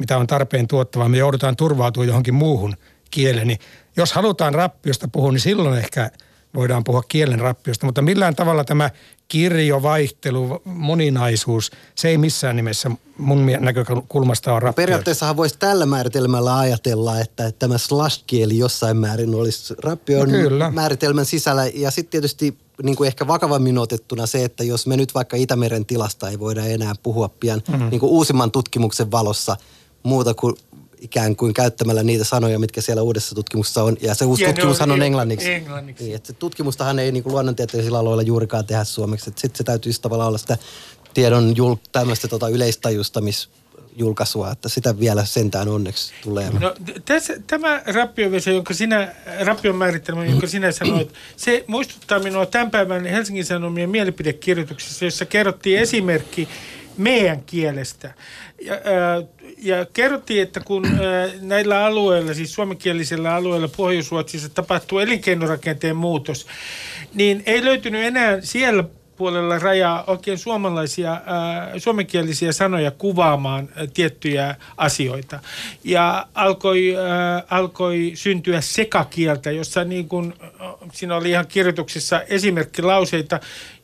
[0.00, 2.76] mitä on tarpeen tuottavaa, me joudutaan turvautumaan johonkin muuhun
[3.10, 3.46] kieleen.
[3.46, 3.58] Niin
[3.96, 6.10] jos halutaan rappiosta puhua, niin silloin ehkä
[6.54, 8.90] voidaan puhua kielen rappiosta, mutta millään tavalla tämä
[9.28, 14.82] kirjo, vaihtelu, moninaisuus, se ei missään nimessä mun näkökulmasta ole rappio.
[14.82, 21.66] Periaatteessahan voisi tällä määritelmällä ajatella, että tämä slash-kieli jossain määrin olisi rappion no määritelmän sisällä.
[21.66, 25.86] Ja sitten tietysti niin kuin ehkä vakavammin otettuna se, että jos me nyt vaikka Itämeren
[25.86, 27.90] tilasta ei voida enää puhua pian mm-hmm.
[27.90, 29.56] niin kuin uusimman tutkimuksen valossa–
[30.02, 30.56] muuta kuin
[31.00, 33.96] ikään kuin käyttämällä niitä sanoja, mitkä siellä uudessa tutkimuksessa on.
[34.00, 35.52] Ja se uusi ja tutkimushan on, on englanniksi.
[35.52, 36.04] englanniksi.
[36.04, 39.24] Niin, että se tutkimustahan ei niin kuin luonnontieteellisillä aloilla juurikaan tehdä suomeksi.
[39.24, 40.58] Sitten se täytyisi tavallaan olla sitä
[41.14, 42.48] tiedon jul, tämmöistä tota
[43.90, 46.50] yleistajustamisjulkaisua, että sitä vielä sentään onneksi tulee.
[46.60, 46.74] No,
[47.04, 53.06] tässä, tämä rappiovesa, jonka sinä, rappion määritelmä, jonka sinä sanoit, se muistuttaa minua tämän päivän
[53.06, 56.48] Helsingin Sanomien mielipidekirjoituksessa, jossa kerrottiin esimerkki
[56.96, 58.14] meidän kielestä.
[58.62, 59.22] Ja, ää,
[59.58, 66.46] ja kerrottiin, että kun ää, näillä alueilla, siis suomenkielisillä alueilla Pohjois-Ruotsissa tapahtuu elinkeinorakenteen muutos,
[67.14, 68.84] niin ei löytynyt enää siellä
[69.20, 71.20] puolella rajaa oikein suomalaisia, äh,
[71.78, 75.40] suomenkielisiä sanoja kuvaamaan äh, tiettyjä asioita.
[75.84, 80.34] Ja alkoi, äh, alkoi syntyä sekakieltä, jossa niin kuin,
[80.92, 83.40] siinä oli ihan kirjoituksissa esimerkkilauseita,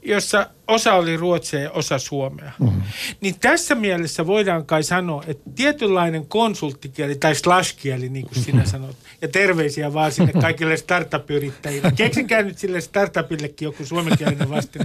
[0.07, 2.53] jossa osa oli ruotsia ja osa suomea.
[2.59, 2.83] Mm-hmm.
[3.21, 8.71] Niin tässä mielessä voidaan kai sanoa, että tietynlainen konsulttikieli tai slash-kieli, niin kuin sinä mm-hmm.
[8.71, 11.93] sanot, ja terveisiä vaan sinne kaikille startup-yrittäjille.
[11.97, 14.79] Keksikää nyt sille startupillekin joku suomenkielinen vaste.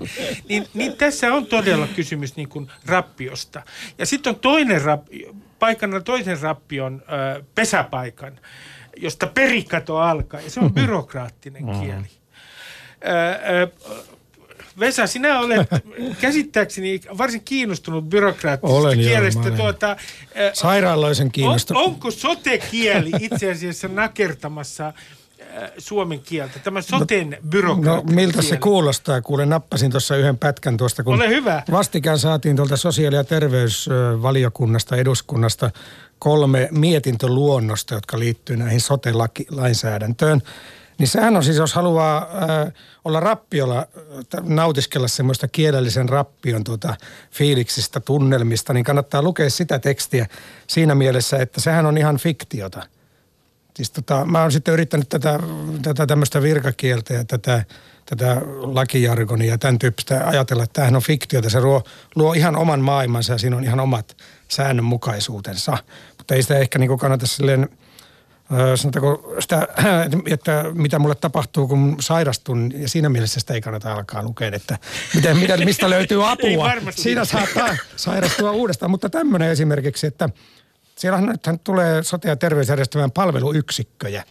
[0.49, 3.61] Niin, niin tässä on todella kysymys niin kuin rappiosta.
[3.97, 7.01] Ja sitten on toinen rappio, paikana toisen rappion
[7.37, 8.39] ö, pesäpaikan,
[8.97, 12.07] josta perikato alkaa, ja se on byrokraattinen kieli.
[13.05, 13.09] Ö,
[13.61, 13.67] ö,
[14.81, 15.67] Vesa, sinä olet
[16.21, 19.47] käsittääkseni varsin kiinnostunut byrokraattisesta kielestä.
[19.47, 19.97] Joo, tuota,
[20.53, 21.83] Sairaaloisen kiinnostunut.
[21.83, 24.93] On, onko sote-kieli itse asiassa nakertamassa
[25.77, 29.21] suomen kieltä, tämä soten no, byrokraattinen No miltä se kuulostaa?
[29.21, 31.63] Kuule, nappasin tuossa yhden pätkän tuosta, kun Ole hyvä.
[31.71, 35.71] vastikään saatiin tuolta sosiaali- ja terveysvaliokunnasta, eduskunnasta
[36.19, 40.41] kolme mietintöluonnosta, jotka liittyy näihin sote-lainsäädäntöön.
[41.01, 42.73] Niin sehän on siis, jos haluaa äh,
[43.05, 46.95] olla rappiolla, äh, nautiskella semmoista kielellisen rappion tuota,
[47.31, 50.27] fiiliksistä, tunnelmista, niin kannattaa lukea sitä tekstiä
[50.67, 52.83] siinä mielessä, että sehän on ihan fiktiota.
[53.75, 55.39] Siis tota, mä oon sitten yrittänyt tätä,
[55.81, 57.65] tätä tämmöistä virkakieltä ja tätä,
[58.05, 61.49] tätä lakijargonia ja tämän tyyppistä ajatella, että tämähän on fiktiota.
[61.49, 61.83] Se luo,
[62.15, 65.77] luo ihan oman maailmansa ja siinä on ihan omat säännönmukaisuutensa.
[66.17, 67.69] Mutta ei sitä ehkä niin kannata silleen–
[68.75, 69.67] sanotaanko sitä,
[70.25, 74.77] että mitä mulle tapahtuu, kun sairastun, ja siinä mielessä sitä ei kannata alkaa lukea, että
[75.15, 76.71] miten, miten, mistä löytyy apua.
[76.89, 80.29] Siinä saattaa sairastua uudestaan, mutta tämmöinen esimerkiksi, että
[80.95, 84.23] siellä nythän tulee sote- ja terveysjärjestelmän palveluyksikköjä.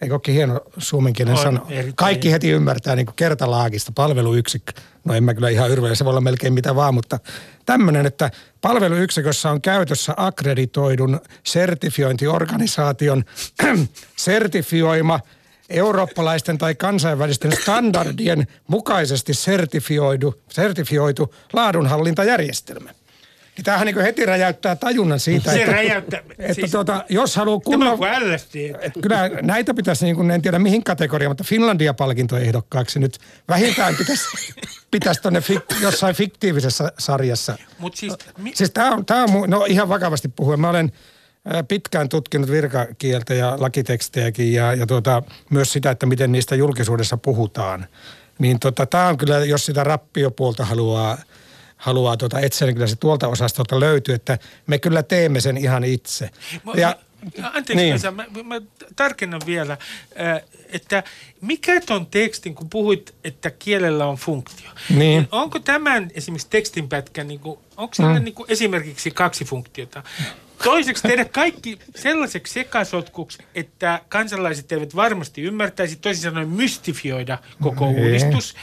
[0.00, 1.66] Eikö olekin hieno suomenkielinen sano?
[1.94, 4.72] Kaikki heti ymmärtää niin kertalaakista palveluyksikkö.
[5.04, 7.18] No en mä kyllä ihan yrveä, se voi olla melkein mitä vaan, mutta
[7.66, 13.24] tämmöinen, että palveluyksikössä on käytössä akkreditoidun sertifiointiorganisaation
[14.16, 15.20] sertifioima
[15.70, 22.90] eurooppalaisten tai kansainvälisten standardien mukaisesti sertifioidu, sertifioitu laadunhallintajärjestelmä.
[23.60, 27.60] Niin tämähän niin heti räjäyttää tajunnan siitä, se että, räjäyttää, että siis, tuota, jos haluaa
[27.60, 27.98] kunnon...
[29.02, 33.18] Kyllä näitä pitäisi, niin kuin, en tiedä mihin kategoriaan, mutta Finlandia-palkintoehdokkaaksi nyt
[33.48, 34.24] vähintään pitäisi,
[34.90, 37.58] pitäisi tuonne fik, jossain fiktiivisessä sarjassa.
[37.78, 40.92] Mut siis, mi- siis tämä on, tää on, no ihan vakavasti puhuen, mä olen
[41.68, 47.86] pitkään tutkinut virkakieltä ja lakitekstejäkin ja, ja tuota, myös sitä, että miten niistä julkisuudessa puhutaan.
[48.38, 51.18] Niin tota, tämä on kyllä, jos sitä rappiopuolta haluaa
[51.80, 55.84] haluaa tuota etsiä, niin kyllä se tuolta osastolta löytyy, että me kyllä teemme sen ihan
[55.84, 56.30] itse.
[56.74, 56.96] ja,
[57.42, 57.94] Anteeksi, niin.
[57.94, 58.60] Vesa, mä, mä
[58.96, 59.76] tarkennan vielä,
[60.72, 61.02] että
[61.40, 67.40] mikä ton tekstin, kun puhuit, että kielellä on funktio, niin onko tämän esimerkiksi tekstinpätkän, niin
[67.40, 68.24] kuin, onko sillä mm.
[68.24, 70.02] niin kuin esimerkiksi kaksi funktiota?
[70.64, 77.94] Toiseksi tehdä kaikki sellaiseksi sekasotkuksi, että kansalaiset eivät varmasti ymmärtäisi, toisin sanoen mystifioida koko Ei.
[77.94, 78.54] uudistus.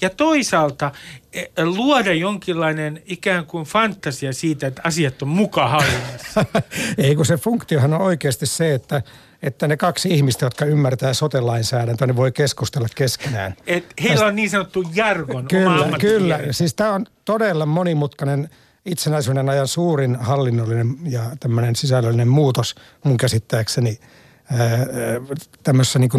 [0.00, 0.92] Ja toisaalta
[1.32, 6.44] eh, luoda jonkinlainen ikään kuin fantasia siitä, että asiat on muka hallinnassa.
[6.98, 9.02] Ei kun se funktiohan on oikeasti se, että,
[9.42, 13.54] että ne kaksi ihmistä, jotka ymmärtää sote-lainsäädäntöä, ne voi keskustella keskenään.
[13.66, 16.40] Et heillä on niin sanottu jargon, Kyllä, kyllä.
[16.50, 18.50] Siis tämä on todella monimutkainen
[18.86, 23.98] itsenäisyyden ajan suurin hallinnollinen ja tämmöinen sisällöllinen muutos mun käsittääkseni
[24.52, 24.86] ää,
[25.62, 26.10] tämmöisissä niin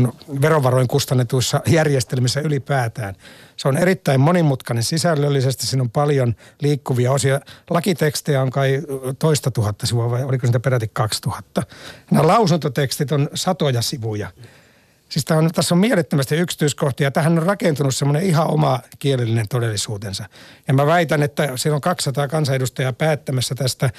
[0.42, 3.16] verovaroin kustannetuissa järjestelmissä ylipäätään.
[3.58, 7.40] Se on erittäin monimutkainen sisällöllisesti, siinä on paljon liikkuvia osia.
[7.70, 8.82] Lakitekstejä on kai
[9.20, 11.64] toista tuhatta sivua vai oliko niitä peräti kaksi tuhatta.
[12.12, 14.32] Nämä lausuntotekstit on satoja sivuja.
[15.10, 17.12] Siis on, tässä on mielettömästi yksityiskohtia.
[17.12, 20.26] Tähän on rakentunut semmoinen ihan oma kielellinen todellisuutensa.
[20.68, 23.90] Ja mä väitän, että siellä on 200 kansanedustajaa päättämässä tästä.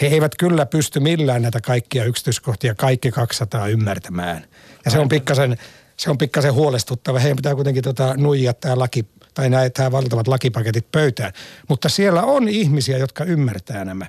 [0.00, 4.44] He eivät kyllä pysty millään näitä kaikkia yksityiskohtia kaikki 200 ymmärtämään.
[4.84, 5.56] Ja se on pikkasen,
[5.96, 7.18] se on pikkasen huolestuttava.
[7.18, 11.32] Heidän pitää kuitenkin tota nuijia tämä laki tai nämä, valtavat lakipaketit pöytään.
[11.68, 14.06] Mutta siellä on ihmisiä, jotka ymmärtää nämä.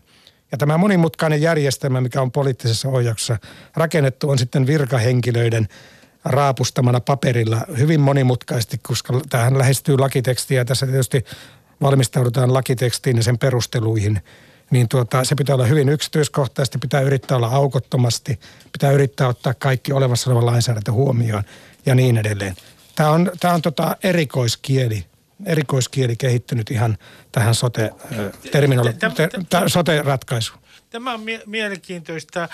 [0.52, 3.38] Ja tämä monimutkainen järjestelmä, mikä on poliittisessa ohjauksessa
[3.76, 5.68] rakennettu, on sitten virkahenkilöiden
[6.30, 11.26] raapustamana paperilla hyvin monimutkaisesti, koska tähän lähestyy lakitekstiä ja tässä tietysti
[11.82, 14.22] valmistaudutaan lakitekstiin ja sen perusteluihin.
[14.72, 18.40] Niin tuota, se pitää olla hyvin yksityiskohtaisesti, pitää yrittää olla aukottomasti,
[18.72, 21.44] pitää yrittää ottaa kaikki olemassa oleva lainsäädäntö huomioon
[21.86, 22.56] ja niin edelleen.
[22.96, 25.06] Tämä on, tämä on tota erikoiskieli,
[25.46, 26.98] erikoiskieli kehittynyt ihan
[27.32, 27.92] tähän sote,
[28.52, 30.60] terminolo- Tämä- te, tä- sote-ratkaisuun.
[30.90, 32.50] Tämä on mie- mielenkiintoista.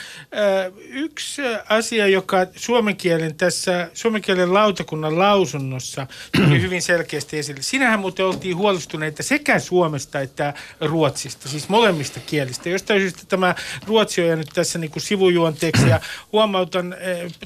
[0.89, 7.61] Yksi asia, joka suomen kielen tässä, suomen kielen lautakunnan lausunnossa tuli hyvin selkeästi esille.
[7.61, 12.69] Sinähän muuten oltiin huolestuneita sekä Suomesta että Ruotsista, siis molemmista kielistä.
[12.69, 13.55] Jostain syystä tämä
[13.87, 15.99] Ruotsi on jäänyt tässä niin sivujuonteeksi ja
[16.31, 16.95] huomautan,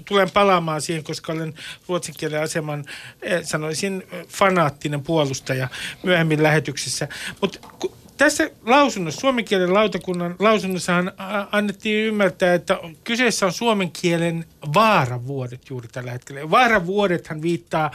[0.05, 1.53] tulen palaamaan siihen, koska olen
[1.87, 2.85] ruotsin kielen aseman,
[3.43, 5.67] sanoisin, fanaattinen puolustaja
[6.03, 7.07] myöhemmin lähetyksessä.
[7.41, 7.59] Mutta
[8.19, 11.11] tässä lausunnossa, suomen kielen lautakunnan lausunnossahan
[11.51, 16.51] annettiin ymmärtää, että kyseessä on suomen kielen vaaravuodet juuri tällä hetkellä.
[16.51, 17.91] Vaaravuodethan viittaa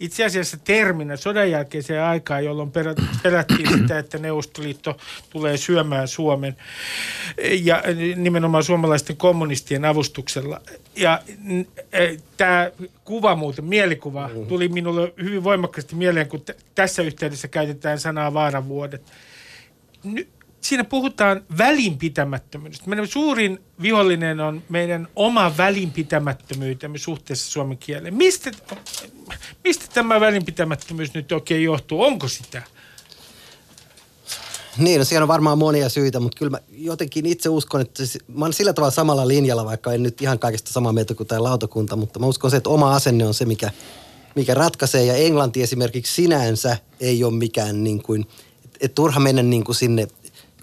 [0.00, 2.72] itse asiassa terminä sodan jälkeiseen aikaan, jolloin
[3.22, 4.96] pelättiin sitä, että Neuvostoliitto
[5.30, 6.56] tulee syömään Suomen
[7.62, 7.82] ja
[8.16, 10.60] nimenomaan suomalaisten kommunistien avustuksella.
[10.96, 11.22] Ja
[12.36, 12.70] tämä
[13.04, 19.02] kuva muuten, mielikuva, tuli minulle hyvin voimakkaasti mieleen, kun t- tässä yhteydessä käytetään sanaa vaaravuodet
[20.04, 20.28] ny,
[20.60, 22.88] siinä puhutaan välinpitämättömyydestä.
[22.88, 28.14] Meidän suurin vihollinen on meidän oma välinpitämättömyytemme suhteessa suomen kieleen.
[28.14, 28.50] Mistä,
[29.64, 32.02] mistä tämä välinpitämättömyys nyt oikein johtuu?
[32.02, 32.62] Onko sitä?
[34.78, 38.18] Niin, no siellä on varmaan monia syitä, mutta kyllä mä jotenkin itse uskon, että se-
[38.28, 41.42] mä olen sillä tavalla samalla linjalla, vaikka en nyt ihan kaikesta samaa mieltä kuin tämä
[41.42, 43.70] lautakunta, mutta mä uskon se, että oma asenne on se, mikä,
[44.34, 45.04] mikä ratkaisee.
[45.04, 48.26] Ja Englanti esimerkiksi sinänsä ei ole mikään niin kuin,
[48.84, 50.06] et turha mennä niin kuin sinne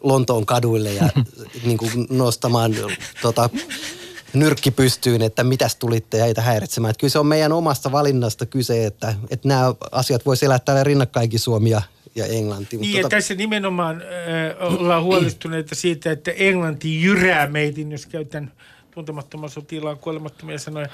[0.03, 1.09] Lontoon kaduille ja
[1.65, 2.75] niin kuin nostamaan
[3.21, 3.49] tota,
[4.33, 6.89] nyrkki pystyyn, että mitäs tulitte ja heitä häiritsemään.
[6.89, 10.83] Että kyllä se on meidän omasta valinnasta kyse, että, että nämä asiat voisi elää täällä
[10.83, 11.81] rinnakkainkin Suomi ja,
[12.15, 12.77] ja Englanti.
[12.77, 18.51] Mutta Niin, ja tässä nimenomaan äh, ollaan huolestuneita siitä, että Englanti jyrää meitin, jos käytän
[18.91, 20.87] tuntemattoman sotilaan kuolemattomia sanoja.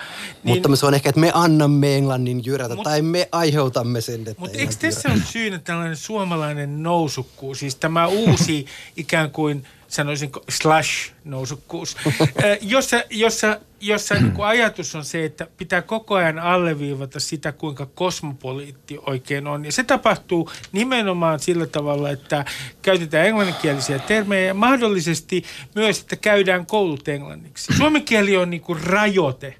[0.43, 4.19] Niin, Mutta se on ehkä, että me annamme Englannin jyrätä Mut- tai me aiheutamme sen,
[4.19, 10.43] että Mutta eikö tässä ole syynä tällainen suomalainen nousukkuus, siis tämä uusi ikään kuin sanoisinko
[10.49, 11.97] slash-nousukkuus,
[12.43, 17.51] Ö, jossa, jossa, jossa niin kuin ajatus on se, että pitää koko ajan alleviivata sitä,
[17.51, 19.65] kuinka kosmopoliitti oikein on.
[19.65, 22.45] Ja se tapahtuu nimenomaan sillä tavalla, että
[22.81, 25.43] käytetään englanninkielisiä termejä ja mahdollisesti
[25.75, 27.73] myös, että käydään koulut englanniksi.
[27.77, 29.57] Suomen kieli on niin kuin rajoite.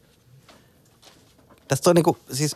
[1.68, 2.56] Tästä on niinku, siis,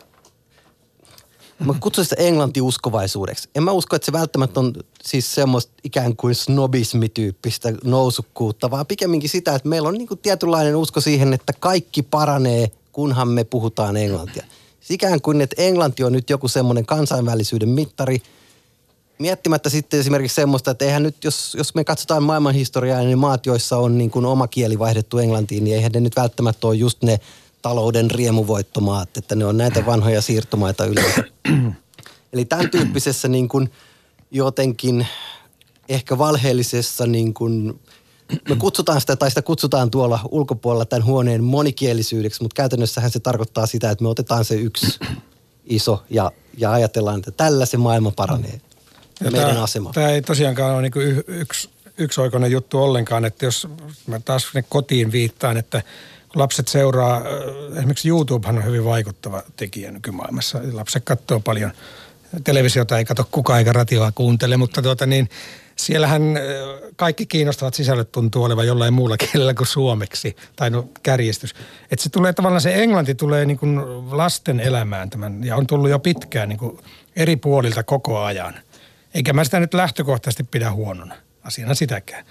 [1.66, 3.48] mä kutsun sitä englantiuskovaisuudeksi.
[3.54, 4.72] En mä usko, että se välttämättä on
[5.02, 11.00] siis semmoista ikään kuin snobismityyppistä nousukkuutta, vaan pikemminkin sitä, että meillä on niinku tietynlainen usko
[11.00, 14.44] siihen, että kaikki paranee, kunhan me puhutaan englantia.
[14.80, 18.22] Siis ikään kuin, että englanti on nyt joku semmoinen kansainvälisyyden mittari,
[19.18, 23.78] miettimättä sitten esimerkiksi semmoista, että eihän nyt, jos, jos me katsotaan maailmanhistoriaa, niin maat, joissa
[23.78, 27.20] on niin kuin oma kieli vaihdettu englantiin, niin eihän ne nyt välttämättä ole just ne
[27.62, 31.24] talouden riemuvoittomaat, että ne on näitä vanhoja siirtomaita yleensä.
[32.32, 33.72] Eli tämän tyyppisessä niin kuin
[34.30, 35.06] jotenkin
[35.88, 37.80] ehkä valheellisessa niin kuin,
[38.48, 43.66] me kutsutaan sitä tai sitä kutsutaan tuolla ulkopuolella tämän huoneen monikielisyydeksi, mutta käytännössähän se tarkoittaa
[43.66, 44.98] sitä, että me otetaan se yksi
[45.64, 48.60] iso ja, ja ajatellaan, että tällä se maailma paranee.
[49.24, 49.90] Ja meidän asema.
[49.92, 53.68] Tämä ei tosiaankaan ole niin yksi yksioikoinen juttu ollenkaan, että jos
[54.06, 55.82] mä taas kotiin viittaan, että
[56.34, 60.60] lapset seuraa, äh, esimerkiksi YouTubehan on hyvin vaikuttava tekijä nykymaailmassa.
[60.72, 61.72] Lapset katsoo paljon
[62.44, 65.28] televisiota, ei katso kukaan eikä ratioa kuuntele, mutta tuota niin,
[65.76, 66.42] siellähän äh,
[66.96, 71.54] kaikki kiinnostavat sisällöt tuntuu olevan jollain muulla kielellä kuin suomeksi, tai no kärjestys.
[71.90, 73.80] Että se tulee tavallaan, se englanti tulee niin kuin
[74.16, 76.78] lasten elämään tämän, ja on tullut jo pitkään niin kuin
[77.16, 78.54] eri puolilta koko ajan.
[79.14, 82.24] Eikä mä sitä nyt lähtökohtaisesti pidä huonona asiana sitäkään.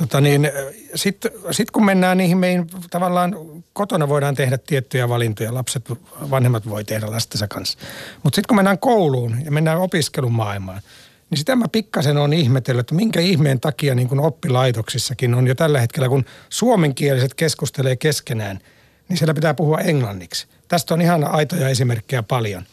[0.00, 0.50] Tota niin,
[0.94, 3.36] Sitten sit kun mennään niihin meihin, tavallaan
[3.72, 5.90] kotona voidaan tehdä tiettyjä valintoja, lapset,
[6.30, 7.78] vanhemmat voi tehdä lastensa kanssa.
[8.22, 10.82] Mutta sitten kun mennään kouluun ja mennään opiskelumaailmaan,
[11.30, 15.54] niin sitä mä pikkasen on ihmetellyt, että minkä ihmeen takia niin kun oppilaitoksissakin on jo
[15.54, 18.58] tällä hetkellä, kun suomenkieliset keskustelee keskenään,
[19.08, 20.46] niin siellä pitää puhua englanniksi.
[20.68, 22.64] Tästä on ihan aitoja esimerkkejä paljon.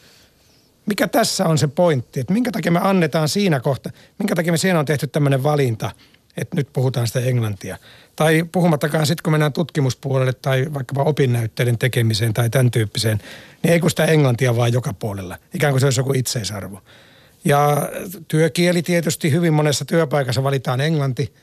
[0.86, 4.58] Mikä tässä on se pointti, että minkä takia me annetaan siinä kohta, minkä takia me
[4.58, 5.90] siinä on tehty tämmöinen valinta–
[6.38, 7.76] että nyt puhutaan sitä englantia.
[8.16, 13.20] Tai puhumattakaan sitten, kun mennään tutkimuspuolelle tai vaikkapa opinnäytteiden tekemiseen tai tämän tyyppiseen,
[13.62, 15.38] niin ei kun sitä englantia vaan joka puolella.
[15.54, 16.82] Ikään kuin se olisi joku itseisarvo.
[17.44, 17.88] Ja
[18.28, 21.34] työkieli tietysti hyvin monessa työpaikassa valitaan englanti,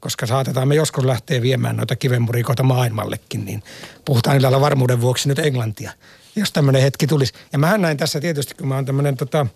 [0.00, 3.62] koska saatetaan me joskus lähteä viemään noita kivenmurikoita maailmallekin, niin
[4.04, 5.92] puhutaan niillä varmuuden vuoksi nyt englantia,
[6.36, 7.32] jos tämmöinen hetki tulisi.
[7.52, 9.46] Ja mä näin tässä tietysti, kun mä oon tämmöinen tota,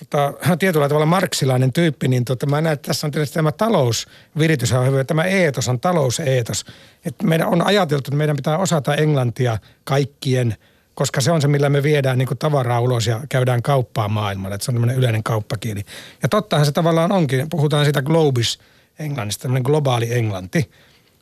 [0.00, 3.34] tota, hän on tietyllä tavalla marksilainen tyyppi, niin tota, mä näen, että tässä on tietysti
[3.34, 5.04] tämä talousviritys on hyvä.
[5.04, 6.64] Tämä eetos on talouseetos.
[7.04, 10.56] Että meidän on ajateltu, että meidän pitää osata englantia kaikkien,
[10.94, 14.54] koska se on se, millä me viedään niin tavaraa ulos ja käydään kauppaa maailmalla.
[14.54, 15.82] Että se on tämmöinen yleinen kauppakieli.
[16.22, 17.50] Ja tottahan se tavallaan onkin.
[17.50, 18.58] Puhutaan siitä globis
[18.98, 20.70] englannista, tämmöinen globaali englanti.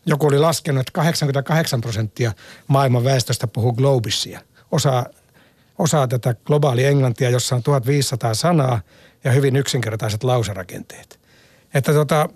[0.06, 2.32] Joku oli laskenut, että 88 prosenttia
[2.66, 4.40] maailman väestöstä puhuu globisia.
[4.70, 5.06] Osaa
[5.78, 8.80] osaa tätä globaali englantia, jossa on 1500 sanaa
[9.24, 11.20] ja hyvin yksinkertaiset lauserakenteet.
[11.74, 12.28] Että tota,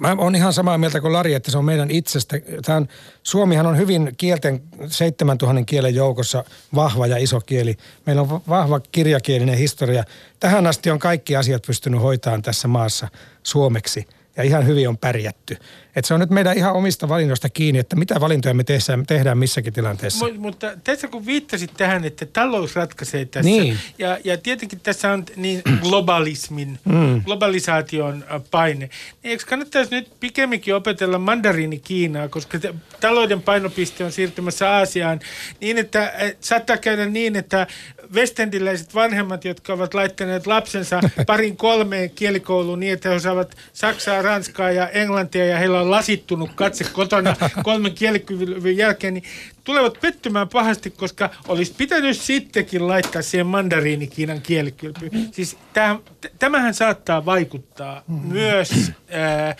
[0.00, 2.36] mä oon ihan samaa mieltä kuin Lari, että se on meidän itsestä.
[2.64, 2.82] Tämä
[3.22, 7.76] Suomihan on hyvin kielten 7000 kielen joukossa vahva ja iso kieli.
[8.06, 10.04] Meillä on vahva kirjakielinen historia.
[10.40, 13.08] Tähän asti on kaikki asiat pystynyt hoitamaan tässä maassa
[13.42, 14.06] suomeksi–
[14.36, 15.56] ja ihan hyvin on pärjätty.
[15.96, 19.38] Et se on nyt meidän ihan omista valinnoista kiinni, että mitä valintoja me tehdään, tehdään
[19.38, 20.26] missäkin tilanteessa.
[20.28, 23.78] M- mutta tässä kun viittasit tähän, että talous ratkaisee tässä, niin.
[23.98, 27.22] ja, ja tietenkin tässä on niin globalismin, mm.
[27.24, 28.90] globalisaation äh, paine, niin
[29.24, 35.20] eikö kannattaisi nyt pikemminkin opetella mandariini Kiinaa, koska te, talouden painopiste on siirtymässä Aasiaan,
[35.60, 37.66] niin että äh, saattaa käydä niin, että
[38.14, 44.70] vestendiläiset vanhemmat, jotka ovat laittaneet lapsensa parin kolmeen kielikouluun niin, että he osaavat saksaa, ranskaa
[44.70, 49.24] ja englantia ja heillä on lasittunut katse kotona kolmen kielikyvyn jälkeen, niin
[49.64, 55.28] tulevat pettymään pahasti, koska olisi pitänyt sittenkin laittaa siihen mandariinikiinan kielikylpyyn.
[55.32, 55.98] Siis täm,
[56.38, 58.32] tämähän saattaa vaikuttaa mm.
[58.32, 58.70] myös
[59.14, 59.56] äh,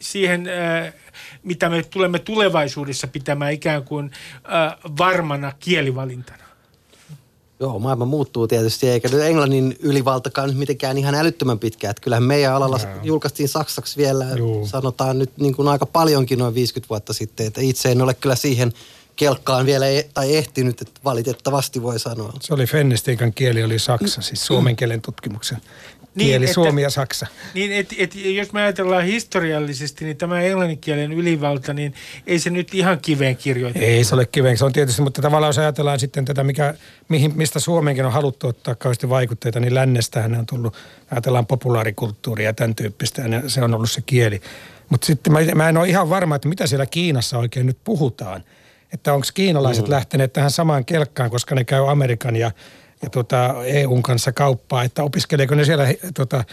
[0.00, 0.92] siihen, äh,
[1.42, 6.47] mitä me tulemme tulevaisuudessa pitämään ikään kuin äh, varmana kielivalintana.
[7.60, 11.90] Joo, maailma muuttuu tietysti, eikä nyt englannin ylivaltakaan nyt mitenkään ihan älyttömän pitkä.
[11.90, 13.00] Että kyllähän meidän alalla no.
[13.02, 14.66] julkaistiin saksaksi vielä, Joo.
[14.66, 17.46] sanotaan nyt niin kuin aika paljonkin noin 50 vuotta sitten.
[17.46, 18.72] Että itse en ole kyllä siihen
[19.18, 22.32] kelkkaan vielä e- tai ehtinyt, että valitettavasti voi sanoa.
[22.40, 25.58] Se oli Fennistiikan kieli, oli saksa, siis suomen kielen tutkimuksen
[26.18, 27.26] niin, kieli, että, Suomi ja Saksa.
[27.54, 31.94] Niin, et, et, jos me ajatellaan historiallisesti, niin tämä englanninkielen ylivalta, niin
[32.26, 33.88] ei se nyt ihan kiveen kirjoitettu.
[33.88, 36.74] Ei se ole kiveen, se on tietysti, mutta tavallaan jos ajatellaan sitten tätä, mikä,
[37.08, 40.76] mihin, mistä Suomeenkin on haluttu ottaa kauheasti vaikutteita, niin lännestähän ne on tullut,
[41.10, 44.40] ajatellaan populaarikulttuuria ja tämän tyyppistä, ja se on ollut se kieli.
[44.88, 48.44] Mutta sitten mä, mä en ole ihan varma, että mitä siellä Kiinassa oikein nyt puhutaan.
[48.92, 49.90] Että onko kiinalaiset mm.
[49.90, 52.50] lähteneet tähän samaan kelkkaan, koska ne käy Amerikan ja
[53.02, 56.44] ja tota, EUn kanssa kauppaa, että opiskeleeko ne siellä tota,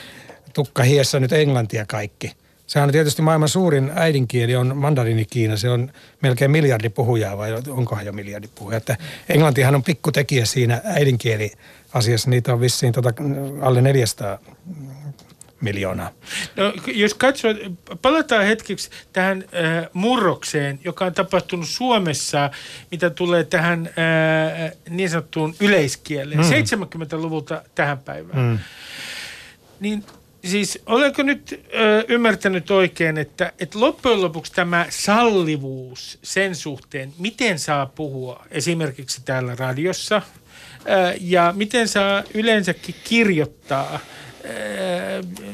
[0.54, 2.32] tukkahiessä nyt englantia kaikki.
[2.68, 5.58] Sehän on tietysti maailman suurin äidinkieli on mandariinikiina.
[5.58, 8.78] Se on melkein miljardi puhujaa vai onkohan jo miljardi puhujaa.
[8.78, 8.98] Että
[9.30, 11.52] englantihan on pikkutekijä siinä äidinkieli
[11.94, 12.30] asiassa.
[12.30, 13.14] Niitä on vissiin tota
[13.62, 14.40] alle 400
[15.62, 16.12] miljoonaa.
[16.56, 17.54] No, jos katsoo,
[18.02, 22.50] palataan hetkeksi tähän äh, murrokseen, joka on tapahtunut Suomessa,
[22.92, 26.46] mitä tulee tähän äh, niin sanottuun yleiskieleen, mm.
[26.46, 28.40] 70-luvulta tähän päivään.
[28.40, 28.60] Mm.
[29.80, 30.04] Niin
[30.46, 37.60] siis olenko nyt ö, ymmärtänyt oikein, että, että loppujen lopuksi tämä sallivuus sen suhteen, miten
[37.60, 44.00] saa puhua esimerkiksi täällä radiossa ö, ja miten saa yleensäkin kirjoittaa–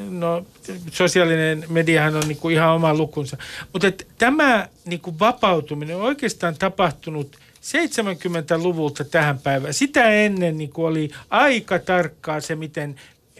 [0.10, 0.46] no
[0.92, 3.38] sosiaalinen mediahan on niinku ihan oma lukunsa.
[3.74, 9.74] Mutta tämä niinku vapautuminen on oikeastaan tapahtunut 70-luvulta tähän päivään.
[9.74, 12.96] Sitä ennen niinku oli aika tarkkaa se, miten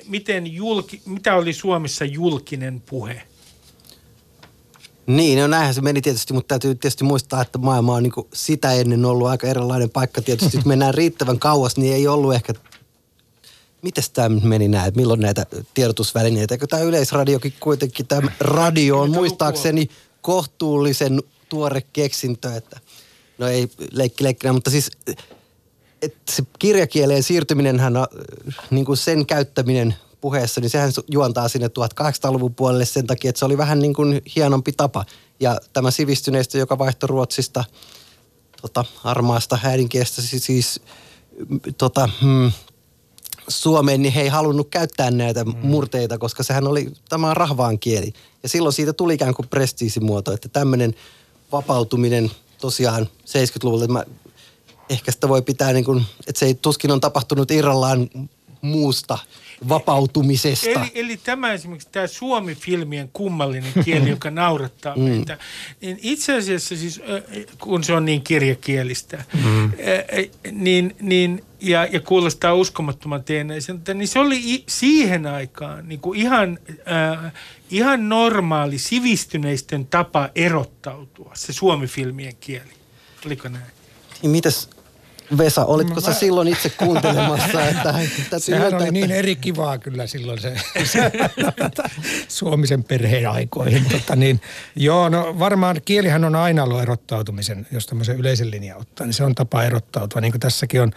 [0.08, 3.22] miten julki, mitä oli Suomessa julkinen puhe?
[5.08, 8.74] Niin, no näinhän se meni tietysti, mutta täytyy tietysti muistaa, että maailma on niin sitä
[8.74, 10.22] ennen ollut aika erilainen paikka.
[10.22, 12.54] Tietysti, jos mennään riittävän kauas, niin ei ollut ehkä
[13.82, 16.54] Mites tämä meni näin, että milloin näitä tiedotusvälineitä?
[16.54, 19.90] Eikö tämä yleisradiokin kuitenkin, tämä radio on muistaakseni
[20.22, 22.80] kohtuullisen tuore keksintö, että
[23.38, 24.92] no ei leikki leikkinä, mutta siis
[26.02, 27.94] että se kirjakieleen siirtyminenhän,
[28.70, 33.46] niin kuin sen käyttäminen puheessa, niin sehän juontaa sinne 1800-luvun puolelle sen takia, että se
[33.46, 35.06] oli vähän niin kuin hienompi tapa.
[35.40, 37.64] Ja tämä sivistyneistö, joka vaihtoi Ruotsista
[38.62, 40.82] tota, armaasta äidinkiestä, siis, siis
[41.78, 42.52] tota, hmm,
[43.52, 45.54] Suomeen, niin he ei halunnut käyttää näitä mm.
[45.62, 48.14] murteita, koska sehän oli tämä rahvaan kieli.
[48.44, 50.96] Ja silloin siitä tuli ikään kuin prestiisimuoto, että tämmöinen
[51.52, 52.32] vapautuminen
[52.62, 54.06] tosiaan 70-luvulla, mä,
[54.90, 58.10] ehkä sitä voi pitää niin kuin, että se ei tuskin on tapahtunut irrallaan
[58.62, 59.18] muusta
[59.70, 60.70] vapautumisesta.
[60.70, 65.02] Eli, eli tämä esimerkiksi tämä Suomi-filmien kummallinen kieli, joka naurattaa mm.
[65.02, 65.38] meitä,
[65.82, 67.02] niin itse asiassa siis,
[67.60, 69.72] kun se on niin kirjakielistä, mm.
[70.52, 76.60] niin, niin ja, ja kuulostaa uskomattoman teenäiseltä, niin se oli siihen aikaan niin kuin ihan,
[76.70, 77.34] äh,
[77.70, 82.72] ihan normaali sivistyneisten tapa erottautua, se suomi-filmien kieli.
[83.26, 83.66] Oliko näin?
[84.22, 84.70] Niin mitäs
[85.38, 86.02] Vesa, olitko mä...
[86.02, 87.66] sä silloin itse kuuntelemassa?
[87.72, 88.92] Että, että Sehän oli että...
[88.92, 91.12] niin eri kivaa kyllä silloin se, se
[92.28, 93.86] Suomisen perheen aikoihin.
[93.86, 94.42] Tota niin,
[94.76, 99.24] joo, no varmaan kielihän on aina ollut erottautumisen, jos tämmöisen yleisen linjan ottaa, niin se
[99.24, 100.92] on tapa erottautua, niin kuin tässäkin on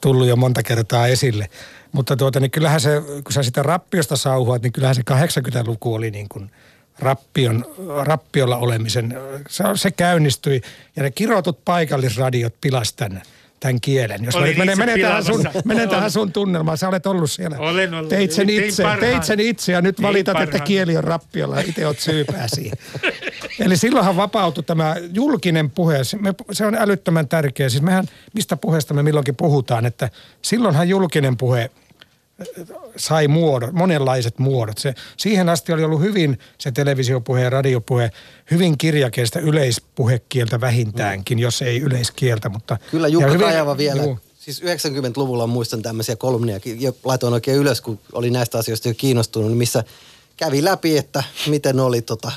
[0.00, 1.48] tullut jo monta kertaa esille.
[1.92, 6.10] Mutta tuota, niin kyllähän se, kun sä sitä rappiosta sauhuat, niin kyllähän se 80-luku oli
[6.10, 6.50] niin kuin
[6.98, 7.64] rappion,
[8.02, 9.18] rappiolla olemisen.
[9.48, 10.60] Se, se käynnistyi
[10.96, 13.22] ja ne kirotut paikallisradiot pilas tänne
[13.64, 14.24] tämän kielen.
[14.24, 17.58] Jos Olin menen, menen, tähän sun, menen tähän sun tunnelmaan, sä olet ollut siellä.
[17.58, 18.08] Olen ollut.
[18.08, 20.56] Teit sen itse, teit sen itse ja nyt valitat, parhaan.
[20.56, 22.78] että kieli on rappiolla ja itse oot syypää siihen.
[23.64, 26.00] Eli silloinhan vapautui tämä julkinen puhe.
[26.52, 27.68] Se on älyttömän tärkeä.
[27.68, 30.10] Siis mehän, mistä puheesta me milloinkin puhutaan, että
[30.42, 31.70] silloinhan julkinen puhe–
[32.96, 34.78] sai muodot, monenlaiset muodot.
[34.78, 38.10] Se, siihen asti oli ollut hyvin se televisiopuhe ja radiopuhe,
[38.50, 41.42] hyvin kirjakeista yleispuhekieltä vähintäänkin, mm.
[41.42, 42.48] jos ei yleiskieltä.
[42.48, 44.18] Mutta, Kyllä Jukka hyvin, Kajava vielä, juu.
[44.38, 49.48] siis 90-luvulla muistan tämmöisiä kolumnia, ja laitoin oikein ylös, kun oli näistä asioista jo kiinnostunut,
[49.48, 49.84] niin missä
[50.36, 52.32] kävi läpi, että miten oli tota,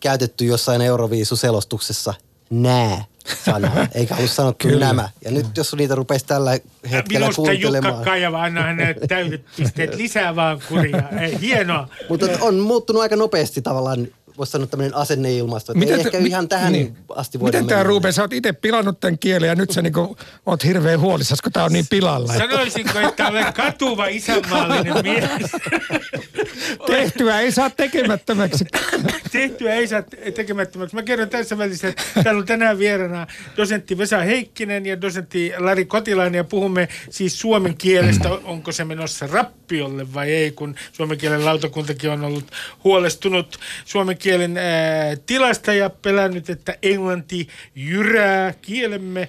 [0.00, 2.14] käytetty jossain Euroviisuselostuksessa
[2.50, 3.04] nää
[3.44, 4.86] sanaa, eikä ollut sanottu Kyllä.
[4.86, 5.08] nämä.
[5.24, 6.50] Ja nyt jos niitä rupeisi tällä
[6.90, 7.94] hetkellä Minusta kuuntelemaan.
[7.94, 8.62] Jukka Kajava anna
[9.08, 11.02] täydet pisteet lisää vaan kuria.
[11.20, 11.88] Ei, hienoa.
[12.08, 14.08] Mutta on muuttunut aika nopeasti tavallaan
[14.38, 15.72] voisi sanoa tämmöinen asenneilmasto.
[15.72, 16.96] Että miten ei ehkä mi- ihan tähän niin.
[17.16, 20.16] asti voida Miten tämä Ruben, sä oot itse pilannut tämän kielen ja nyt sä niinku
[20.46, 22.32] oot hirveän huolissasi, kun tää on niin pilalla.
[22.32, 25.52] Sanoisinko, että olen katuva isänmaallinen mies.
[26.86, 28.64] Tehtyä ei saa tekemättömäksi.
[29.32, 30.02] Tehtyä ei saa
[30.34, 30.96] tekemättömäksi.
[30.96, 33.26] Mä kerron tässä välissä, että täällä on tänään vieraana
[33.56, 38.30] dosentti Vesa Heikkinen ja dosentti Lari Kotilainen ja puhumme siis suomen kielestä.
[38.30, 42.50] Onko se menossa rappiolle vai ei, kun suomen kielen lautakuntakin on ollut
[42.84, 49.28] huolestunut suomen kielen ää, tilasta ja pelännyt, että englanti jyrää kielemme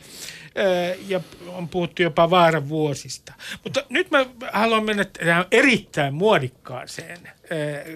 [0.55, 3.33] ää, ja on puhuttu jopa vaaravuosista.
[3.63, 7.29] Mutta nyt mä haluan mennä tähän erittäin muodikkaaseen, ää,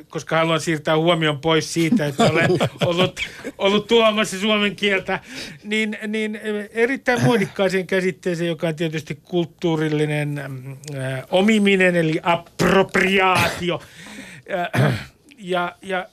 [0.10, 2.50] koska haluan siirtää huomion pois siitä, että olen
[2.86, 3.20] ollut,
[3.58, 5.20] ollut tuomassa suomen kieltä,
[5.64, 6.40] niin, niin
[6.72, 13.82] erittäin muodikkaaseen käsitteeseen, joka on tietysti kulttuurillinen ää, omiminen, eli appropriaatio.
[15.38, 16.08] Ja, ja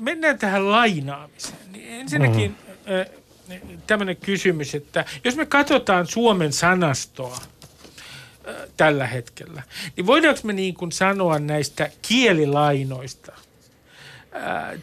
[0.00, 1.72] mennään tähän lainaamiseen.
[1.72, 2.56] Niin ensinnäkin
[2.86, 3.82] mm-hmm.
[3.86, 7.38] tämmöinen kysymys, että jos me katsotaan Suomen sanastoa
[8.76, 9.62] tällä hetkellä,
[9.96, 13.32] niin voidaanko me niin kuin sanoa näistä kielilainoista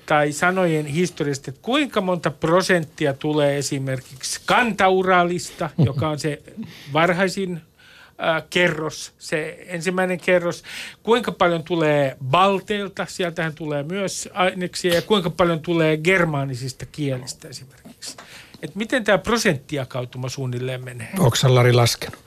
[0.06, 6.42] tai sanojen historiasta, että kuinka monta prosenttia tulee esimerkiksi kantauralista, joka on se
[6.94, 7.62] varhaisin
[8.24, 10.64] äh, kerros, se ensimmäinen kerros.
[11.04, 18.18] Kuinka paljon tulee balteilta, sieltähän tulee myös aineksia, ja kuinka paljon tulee germaanisista kielistä esimerkiksi.
[18.62, 21.10] Et miten tämä prosenttijakautuma suunnilleen menee?
[21.20, 22.20] Onko Lari laskenut?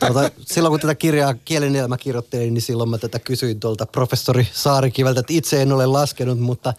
[0.00, 4.48] Tuota, silloin kun tätä kirjaa Kielen elämä kirjoittelin, niin silloin mä tätä kysyin tuolta professori
[4.52, 6.74] Saarikiveltä, että itse en ole laskenut, mutta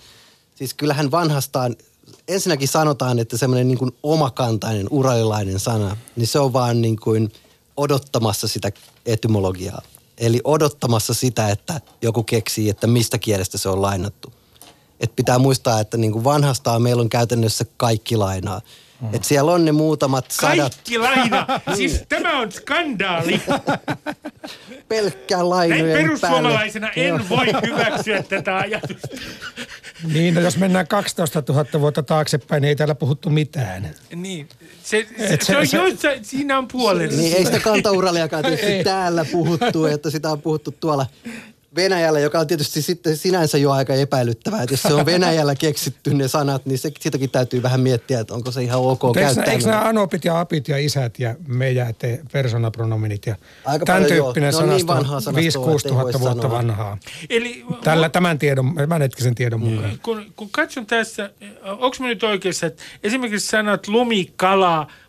[0.55, 1.75] siis kyllähän vanhastaan,
[2.27, 7.31] ensinnäkin sanotaan, että semmoinen niin kuin omakantainen, uralilainen sana, niin se on vaan niin kuin–
[7.77, 8.71] odottamassa sitä
[9.05, 9.81] etymologiaa.
[10.17, 14.33] Eli odottamassa sitä, että joku keksii, että mistä kielestä se on lainattu.
[14.99, 18.61] Et pitää muistaa, että niin kuin vanhastaan meillä on käytännössä kaikki lainaa.
[19.03, 19.13] Mm.
[19.13, 20.73] Et siellä on ne muutamat sadat.
[20.75, 21.47] Kaikki laina.
[21.77, 23.41] siis tämä on skandaali.
[24.89, 27.21] pelkkää Näin lainojen perussuomalaisena päälle.
[27.23, 29.07] en voi hyväksyä tätä ajatusta.
[30.13, 33.89] Niin, no jos mennään 12 000 vuotta taaksepäin, niin ei täällä puhuttu mitään.
[34.15, 34.49] Niin,
[34.83, 37.17] se, se, se, se- on se- joissain, siinä on puolensa.
[37.17, 38.83] Niin ei sitä kantauraliakaan tietysti Ei.
[38.83, 41.05] täällä puhuttu, että sitä on puhuttu tuolla
[41.75, 46.13] Venäjällä, joka on tietysti sitten sinänsä jo aika epäilyttävää, että jos se on Venäjällä keksitty
[46.13, 49.43] ne sanat, niin se, sitäkin täytyy vähän miettiä, että onko se ihan ok Mutta käyttää.
[49.45, 54.17] eikö nämä anopit ja apit ja isät ja meijät ja persoonapronominit ja Aika tämän paljon
[54.17, 54.27] joo.
[54.33, 56.57] tyyppinen Ne on niin sanasto vanhaa on sanastoa, 5-6 ettei voi tuhatta vuotta sanoa.
[56.57, 56.97] vanhaa.
[57.29, 59.67] Eli Tällä, tämän tiedon, tämän hetkisen tiedon Mm.
[59.69, 59.99] mukaan.
[60.03, 61.29] kun, kun katson tässä,
[61.63, 64.33] onko mä nyt oikeassa, että esimerkiksi sanat lumi,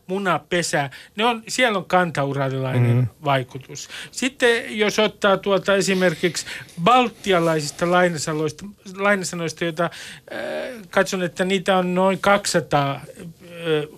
[0.09, 3.07] kala, muna, pesä, ne on, siellä on kantauralilainen mm.
[3.25, 3.89] vaikutus.
[4.11, 6.47] Sitten jos ottaa tuolta esimerkiksi
[6.83, 8.65] baltialaisista lainasanoista,
[8.97, 9.91] lainasanoista joita äh,
[10.91, 13.01] katson, että niitä on noin 200 äh,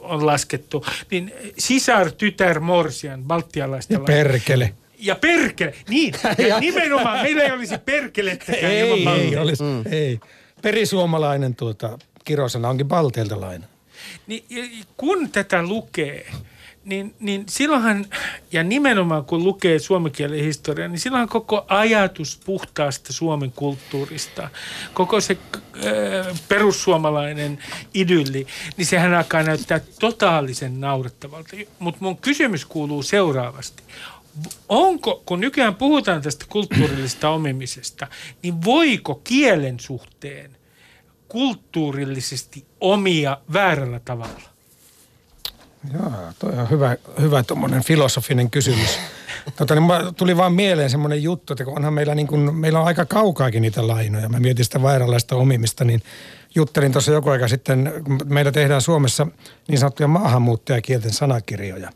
[0.01, 4.73] on laskettu, niin sisar, tytär, morsian, baltialaista Ja perkele.
[4.99, 6.15] Ja perkele, niin.
[6.49, 9.83] Ja nimenomaan meillä ei olisi perkelettäkään ilman Ei, ei, olisi, mm.
[9.91, 10.21] ei.
[10.63, 13.67] Perisuomalainen tuota, kirosana onkin Balteelta laina.
[14.27, 14.45] Niin,
[14.97, 16.33] kun tätä lukee,
[16.87, 18.07] niin, niin silloinhan,
[18.53, 24.51] ja nimenomaan kun lukee suomen kielen historiaa, niin silloinhan koko ajatus puhtaasta Suomen kulttuurista,
[24.95, 27.59] koko se äh, perussuomalainen
[27.95, 28.47] idylli,
[28.77, 31.57] niin sehän alkaa näyttää totaalisen naurettavalta.
[31.79, 33.83] Mutta mun kysymys kuuluu seuraavasti.
[34.69, 38.07] Onko, kun nykyään puhutaan tästä kulttuurillisesta omimisesta,
[38.43, 40.56] niin voiko kielen suhteen
[41.37, 44.41] kulttuurillisesti omia väärällä tavalla?
[45.93, 48.99] Joo, toi on hyvä, hyvä tuommoinen filosofinen kysymys.
[49.57, 53.05] Tota, niin tuli vaan mieleen semmoinen juttu, että onhan meillä, niin kun, meillä on aika
[53.05, 54.29] kaukaakin niitä lainoja.
[54.29, 56.03] Mä mietin sitä vääränlaista omimista, niin
[56.55, 57.93] juttelin tuossa joku aika sitten,
[58.25, 59.27] meillä tehdään Suomessa
[59.69, 61.91] niin sanottuja maahanmuuttajakielten sanakirjoja.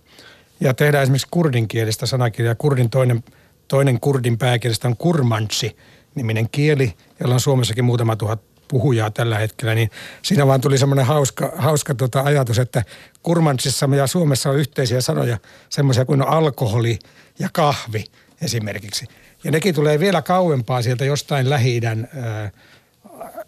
[0.60, 2.54] Ja tehdään esimerkiksi kurdinkielistä sanakirjaa.
[2.54, 3.24] Kurdin toinen,
[3.68, 5.76] toinen kurdin pääkielestä on kurmansi
[6.14, 9.90] niminen kieli, jolla on Suomessakin muutama tuhat puhujaa tällä hetkellä, niin
[10.22, 12.82] siinä vaan tuli semmoinen hauska, hauska tota ajatus, että
[13.22, 16.98] Kurmansissa ja Suomessa on yhteisiä sanoja, semmoisia kuin alkoholi
[17.38, 18.04] ja kahvi
[18.42, 19.06] esimerkiksi.
[19.44, 22.50] Ja nekin tulee vielä kauempaa sieltä jostain Lähi-idän, ää,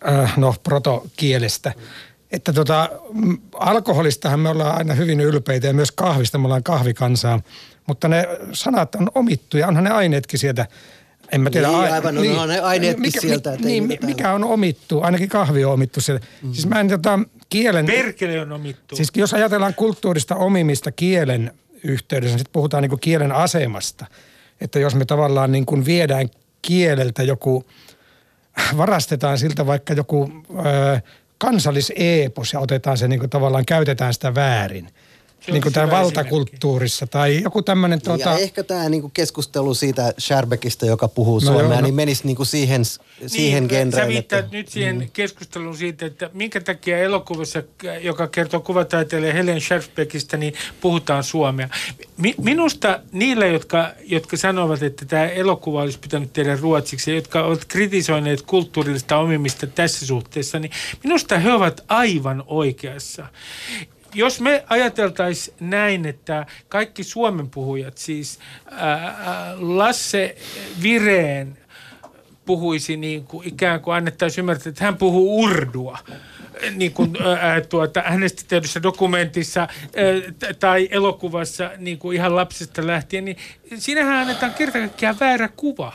[0.04, 1.72] ää, no, protokielestä.
[2.30, 2.88] Että tota,
[3.52, 7.40] alkoholistahan me ollaan aina hyvin ylpeitä ja myös kahvista me ollaan kahvikansaa,
[7.86, 10.66] mutta ne sanat on omittu ja onhan ne aineetkin sieltä
[11.32, 11.68] en mä tiedä.
[11.68, 15.28] Niin, ai- aivan, no, no, ne aineetkin sieltä, että ei Niin, mikä on omittu, ainakin
[15.28, 16.20] kahvi on omittu siellä.
[16.42, 16.52] Mm.
[16.52, 17.18] Siis mä en tota,
[17.48, 17.86] kielen...
[17.86, 18.96] Perkele on omittu.
[18.96, 21.52] Siis jos ajatellaan kulttuurista omimista kielen
[21.84, 24.06] yhteydessä, niin sitten puhutaan niin kielen asemasta.
[24.60, 26.28] Että jos me tavallaan niin kuin viedään
[26.62, 27.64] kieleltä joku,
[28.76, 31.00] varastetaan siltä vaikka joku ö,
[31.38, 34.88] kansalliseepos ja otetaan se niin kuin tavallaan, käytetään sitä väärin.
[35.50, 38.24] Niin kuin tämä valtakulttuurissa tai joku tämmöinen Tuota...
[38.24, 38.38] tuota...
[38.38, 42.26] Ja ehkä tämä niinku keskustelu siitä Scherbekistä, joka puhuu No suomea, joo, no- niin menisi
[42.26, 42.82] niinku siihen,
[43.26, 44.08] siihen niin, Sä genreen.
[44.08, 45.10] viittaat että- nyt siihen mm.
[45.12, 47.62] keskusteluun siitä, että minkä takia elokuvassa,
[48.00, 51.68] joka kertoo kuvataiteilija Helen Scherfbeckistä, niin puhutaan suomea.
[52.16, 57.44] Mi- minusta niillä, jotka, jotka sanovat, että tämä elokuva olisi pitänyt tehdä ruotsiksi, ja jotka
[57.44, 60.72] ovat kritisoineet kulttuurillista omimista tässä suhteessa, niin
[61.04, 63.26] minusta he ovat aivan oikeassa
[64.14, 68.38] jos me ajateltaisiin näin, että kaikki Suomen puhujat, siis
[68.70, 70.36] ää, Lasse
[70.82, 71.58] Vireen
[72.46, 75.98] puhuisi niin kuin ikään kuin annettaisiin ymmärtää, että hän puhuu urdua
[76.76, 79.68] niin kuin, ää, tuota, hänestä tehdyssä dokumentissa ää,
[80.60, 83.36] tai elokuvassa niin kuin ihan lapsesta lähtien, niin
[83.74, 85.92] siinähän annetaan kerta kaikkiaan väärä kuva.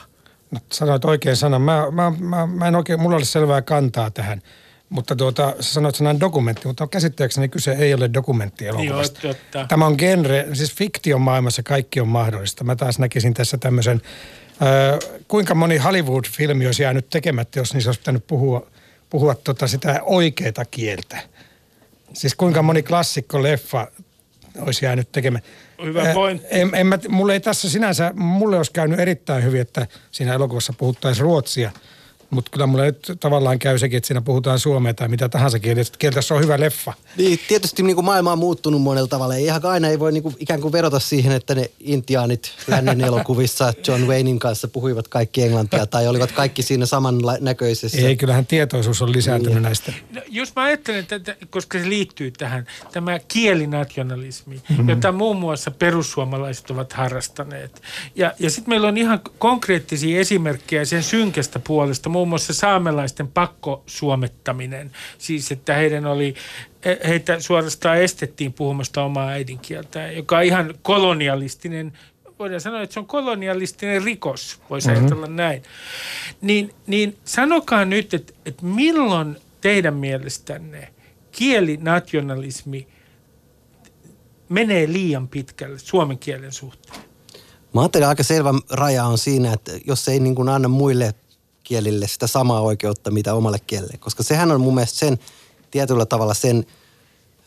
[0.50, 1.62] No, sanoit oikein sanan.
[1.62, 4.42] Mä, mä, mä, mä en oikein, mulla ole selvää kantaa tähän.
[4.88, 9.20] Mutta tuota, sä sanoit sanan dokumentti, mutta käsittääkseni kyse ei ole dokumenttielokuvasta.
[9.22, 9.66] Joo, totta.
[9.68, 12.64] Tämä on genre, siis fiktion maailmassa kaikki on mahdollista.
[12.64, 14.02] Mä taas näkisin tässä tämmöisen,
[14.62, 18.66] äh, kuinka moni Hollywood-filmi olisi jäänyt tekemättä, jos niissä olisi pitänyt puhua,
[19.10, 21.18] puhua tota sitä oikeaa kieltä.
[22.12, 23.86] Siis kuinka moni klassikko-leffa
[24.60, 25.44] olisi jäänyt tekemään.
[25.84, 26.48] Hyvä pointti.
[26.50, 30.72] En, en mä, mulle ei tässä sinänsä, mulle olisi käynyt erittäin hyvin, että siinä elokuvassa
[30.78, 31.70] puhuttaisiin ruotsia.
[32.30, 35.82] Mutta kyllä mulle nyt tavallaan käy sekin, että siinä puhutaan suomea tai mitä tahansa kieltä.
[35.98, 36.92] Kieltä se on hyvä leffa.
[37.16, 39.34] Niin, tietysti niin kuin maailma on muuttunut monella tavalla.
[39.34, 43.00] Ei ihan aina ei voi niin kuin, ikään kuin verota siihen, että ne intiaanit lännen
[43.00, 47.98] elokuvissa John Waynein kanssa puhuivat kaikki englantia tai olivat kaikki siinä samannäköisessä.
[47.98, 49.62] Ei, kyllähän tietoisuus on lisääntynyt Niin.
[49.62, 49.92] näistä.
[50.14, 54.88] No, jos mä ajattelen, että, koska se liittyy tähän, tämä kielinationalismi, mm-hmm.
[54.88, 57.82] jota muun muassa perussuomalaiset ovat harrastaneet.
[58.16, 64.90] Ja, ja sitten meillä on ihan konkreettisia esimerkkejä sen synkästä puolesta, muun muassa saamelaisten pakkosuomettaminen.
[65.18, 66.34] Siis, että heidän oli,
[67.08, 71.92] heitä suorastaan estettiin puhumasta omaa äidinkieltään, joka on ihan kolonialistinen
[72.38, 75.02] voidaan sanoa, että se on kolonialistinen rikos, voisi mm-hmm.
[75.02, 75.62] ajatella näin.
[76.40, 80.92] Niin, niin sanokaa nyt, että, että milloin teidän mielestänne
[81.32, 82.88] kielinationalismi
[84.48, 87.00] menee liian pitkälle suomen kielen suhteen?
[87.74, 91.14] Mä ajattelen aika selvä raja on siinä, että jos ei niin kuin anna muille
[91.68, 93.96] kielille sitä samaa oikeutta, mitä omalle kielelle.
[94.00, 95.18] Koska sehän on mun mielestä sen
[95.70, 96.66] tietyllä tavalla sen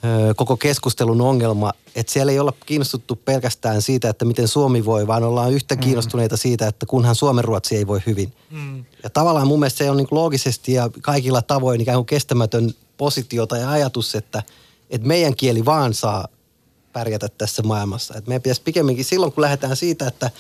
[0.06, 5.08] ö, koko keskustelun ongelma, että siellä ei olla kiinnostuttu pelkästään siitä, että miten Suomi voi,
[5.08, 5.82] vaan ollaan yhtä mm.
[5.82, 8.34] kiinnostuneita siitä, että kunhan Suomen Ruotsi ei voi hyvin.
[8.52, 8.86] Mm.
[9.04, 13.46] Ja tavallaan mun mielestä se on niin loogisesti ja kaikilla tavoin ikään kuin kestämätön positio
[13.46, 14.44] tai ajatus, että,
[14.90, 16.28] että meidän kieli vaan saa
[16.94, 18.14] pärjätä tässä maailmassa.
[18.18, 20.32] Että meidän pitäisi pikemminkin silloin, kun lähdetään siitä, että,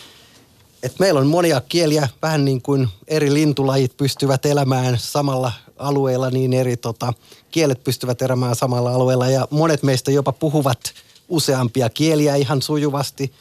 [0.83, 6.53] että meillä on monia kieliä, vähän niin kuin eri lintulajit pystyvät elämään samalla alueella, niin
[6.53, 7.13] eri tota,
[7.51, 9.29] kielet pystyvät elämään samalla alueella.
[9.29, 10.93] Ja monet meistä jopa puhuvat
[11.29, 13.33] useampia kieliä ihan sujuvasti.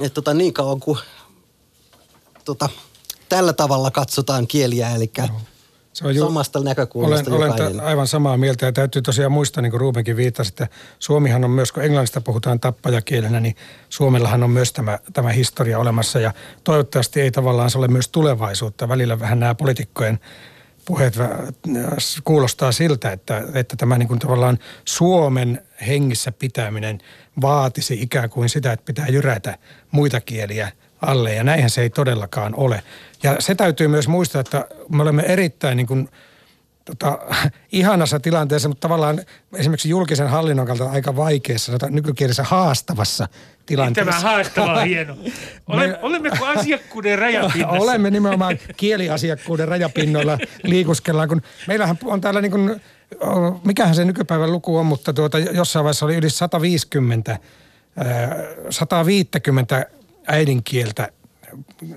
[0.00, 0.98] Että tota, niin kauan kuin
[2.44, 2.68] tota,
[3.28, 5.40] tällä tavalla katsotaan kieliä, eli no
[6.02, 9.70] se on ju- samasta näkökulmasta Olen, olen aivan samaa mieltä ja täytyy tosiaan muistaa, niin
[9.70, 13.56] kuin Rubenkin viittasi, että Suomihan on myös, kun englannista puhutaan tappajakielenä, niin
[13.88, 16.32] Suomellahan on myös tämä, tämä historia olemassa ja
[16.64, 18.88] toivottavasti ei tavallaan se ole myös tulevaisuutta.
[18.88, 20.20] Välillä vähän nämä poliitikkojen
[20.84, 21.14] puheet
[22.24, 26.98] kuulostaa siltä, että, että tämä niin kuin tavallaan Suomen hengissä pitäminen
[27.40, 29.58] vaatisi ikään kuin sitä, että pitää jyrätä
[29.90, 30.72] muita kieliä
[31.02, 32.82] alle ja näinhän se ei todellakaan ole.
[33.22, 36.08] Ja se täytyy myös muistaa, että me olemme erittäin niin kuin,
[36.84, 37.18] tota,
[37.72, 39.20] ihanassa tilanteessa, mutta tavallaan
[39.56, 43.28] esimerkiksi julkisen hallinnon kautta aika vaikeassa, nykykielessä haastavassa
[43.66, 44.12] tilanteessa.
[44.12, 45.16] Tämä haastava on hieno.
[45.66, 47.82] Olemme, me, olemmeko asiakkuuden rajapinnassa?
[47.84, 52.80] Olemme nimenomaan kieliasiakkuuden rajapinnoilla liikuskellaan, kun meillähän on täällä niin kuin,
[53.64, 57.38] mikähän se nykypäivän luku on, mutta tuota, jossain vaiheessa oli yli 150,
[58.70, 59.86] 150
[60.26, 61.08] äidinkieltä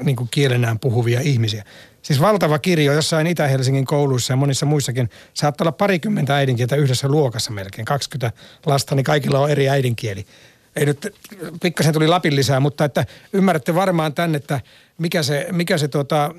[0.04, 1.64] niin kuin kielenään puhuvia ihmisiä.
[2.02, 5.10] Siis valtava kirjo jossain Itä-Helsingin kouluissa ja monissa muissakin.
[5.34, 7.86] Saattaa olla parikymmentä äidinkieltä yhdessä luokassa melkein.
[7.86, 10.26] 20 lasta, niin kaikilla on eri äidinkieli.
[10.76, 11.16] Ei nyt,
[11.62, 14.62] pikkasen tuli Lapin lisää, mutta että ymmärrätte varmaan tänne, että
[14.98, 16.36] mikä se, mikä se tuota,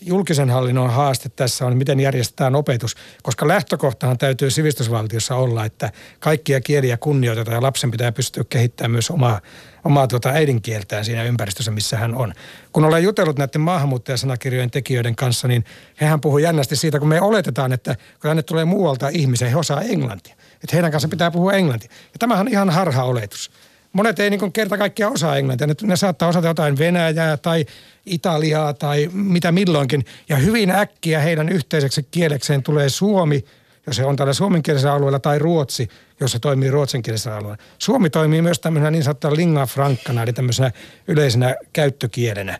[0.00, 6.60] julkisen hallinnon haaste tässä on, miten järjestetään opetus, koska lähtökohtahan täytyy sivistysvaltiossa olla, että kaikkia
[6.60, 9.40] kieliä kunnioitetaan ja lapsen pitää pystyä kehittämään myös omaa,
[9.84, 12.34] omaa tuota äidinkieltään siinä ympäristössä, missä hän on.
[12.72, 15.64] Kun olen jutellut näiden maahanmuuttajasanakirjojen tekijöiden kanssa, niin
[16.00, 19.80] hehän puhuu jännästi siitä, kun me oletetaan, että kun tänne tulee muualta ihmisiä, he osaa
[19.80, 20.34] englantia.
[20.54, 21.90] Että heidän kanssa pitää puhua englantia.
[21.92, 23.50] Ja tämähän on ihan harha oletus
[23.94, 25.66] monet ei niin kerta kaikkiaan osaa englantia.
[25.66, 27.66] Ne, ne saattaa osata jotain Venäjää tai
[28.06, 30.04] Italiaa tai mitä milloinkin.
[30.28, 33.44] Ja hyvin äkkiä heidän yhteiseksi kielekseen tulee suomi,
[33.86, 35.88] jos se on tällä suomenkielisellä alueella, tai ruotsi,
[36.20, 37.62] jos se toimii ruotsinkielisellä alueella.
[37.78, 40.70] Suomi toimii myös tämmöisenä niin sanottuna lingua frankkana, eli tämmöisenä
[41.08, 42.58] yleisenä käyttökielenä.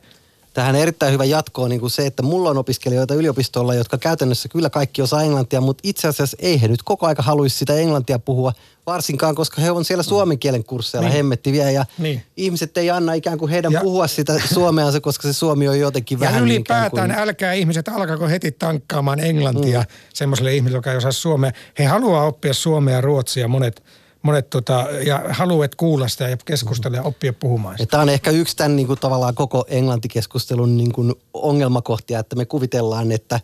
[0.55, 4.49] Tähän erittäin hyvä jatko on niin kuin se, että mulla on opiskelijoita yliopistolla, jotka käytännössä
[4.49, 8.19] kyllä kaikki osaa englantia, mutta itse asiassa ei he nyt koko aika haluaisi sitä englantia
[8.19, 8.53] puhua,
[8.87, 11.17] varsinkaan koska he on siellä suomen kielen kursseilla niin.
[11.17, 12.23] hemmettiviä ja niin.
[12.37, 16.17] ihmiset ei anna ikään kuin heidän ja, puhua sitä suomeansa, koska se suomi on jotenkin
[16.17, 17.21] ja vähän ylipäätään kuin...
[17.21, 19.87] älkää ihmiset alkaako heti tankkaamaan englantia mm.
[20.15, 21.53] semmoiselle ihmiselle, joka ei osaa suomea.
[21.79, 23.83] He haluaa oppia suomea ja ruotsia monet–
[24.25, 27.91] monet tota, ja haluat kuulla sitä ja keskustella ja oppia puhumaan sitä.
[27.91, 32.45] Tämä on ehkä yksi tämän niin kuin, tavallaan koko englantikeskustelun niin kuin, ongelmakohtia, että me
[32.45, 33.41] kuvitellaan, että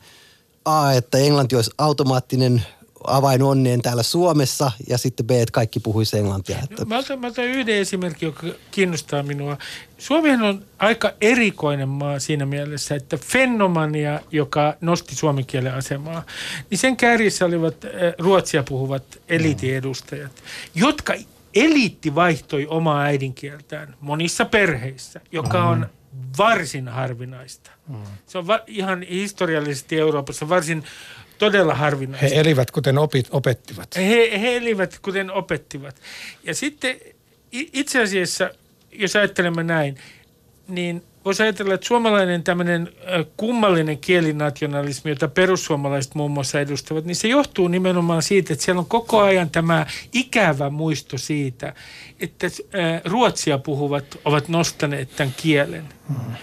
[0.64, 2.62] A, että englanti olisi automaattinen
[3.07, 6.59] avain onneen täällä Suomessa ja sitten B, että kaikki puhuisi englantia.
[6.62, 6.84] Että...
[6.84, 9.59] Mä, otan, mä otan yhden esimerkin, joka kiinnostaa minua.
[9.98, 16.22] Suomihan on aika erikoinen maa siinä mielessä, että Fennomania, joka nosti suomen kielen asemaa,
[16.70, 20.32] niin sen kärjissä olivat äh, ruotsia puhuvat elitiedustajat,
[20.74, 21.14] jotka
[21.55, 25.86] eliitti vaihtoi omaa äidinkieltään monissa perheissä, joka on
[26.38, 27.70] varsin harvinaista.
[28.26, 30.84] Se on va- ihan historiallisesti Euroopassa varsin
[31.41, 32.26] todella harvinaista.
[32.26, 33.97] He elivät kuten opit, opettivat.
[33.97, 35.97] He, he elivät kuten opettivat.
[36.45, 36.97] Ja sitten
[37.53, 38.51] itse asiassa,
[38.93, 39.99] jos ajattelemme näin,
[40.68, 42.88] niin voisi ajatella, että suomalainen tämmöinen
[43.36, 48.86] kummallinen kielinationalismi, jota perussuomalaiset muun muassa edustavat, niin se johtuu nimenomaan siitä, että siellä on
[48.86, 51.74] koko ajan tämä ikävä muisto siitä,
[52.20, 52.47] että
[53.05, 55.84] ruotsia puhuvat ovat nostaneet tämän kielen.
[56.09, 56.34] Hmm.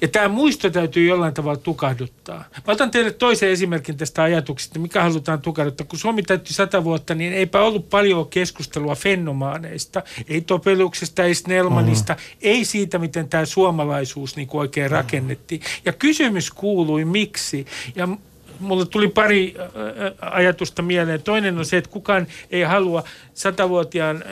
[0.00, 2.44] Ja tämä muisto täytyy jollain tavalla tukahduttaa.
[2.66, 5.86] Mä otan teille toisen esimerkin tästä ajatuksesta, mikä halutaan tukahduttaa.
[5.86, 12.12] Kun Suomi täytti sata vuotta, niin eipä ollut paljon keskustelua fennomaaneista, ei Topeluksesta, ei Snellmanista,
[12.12, 12.18] mm.
[12.42, 15.60] ei siitä, miten tämä suomalaisuus niin oikein rakennettiin.
[15.84, 17.66] Ja kysymys kuului, miksi.
[17.94, 18.08] Ja
[18.60, 19.54] mulle tuli pari
[20.20, 21.22] ajatusta mieleen.
[21.22, 23.04] Toinen on se, että kukaan ei halua
[23.34, 24.24] satavuotiaan,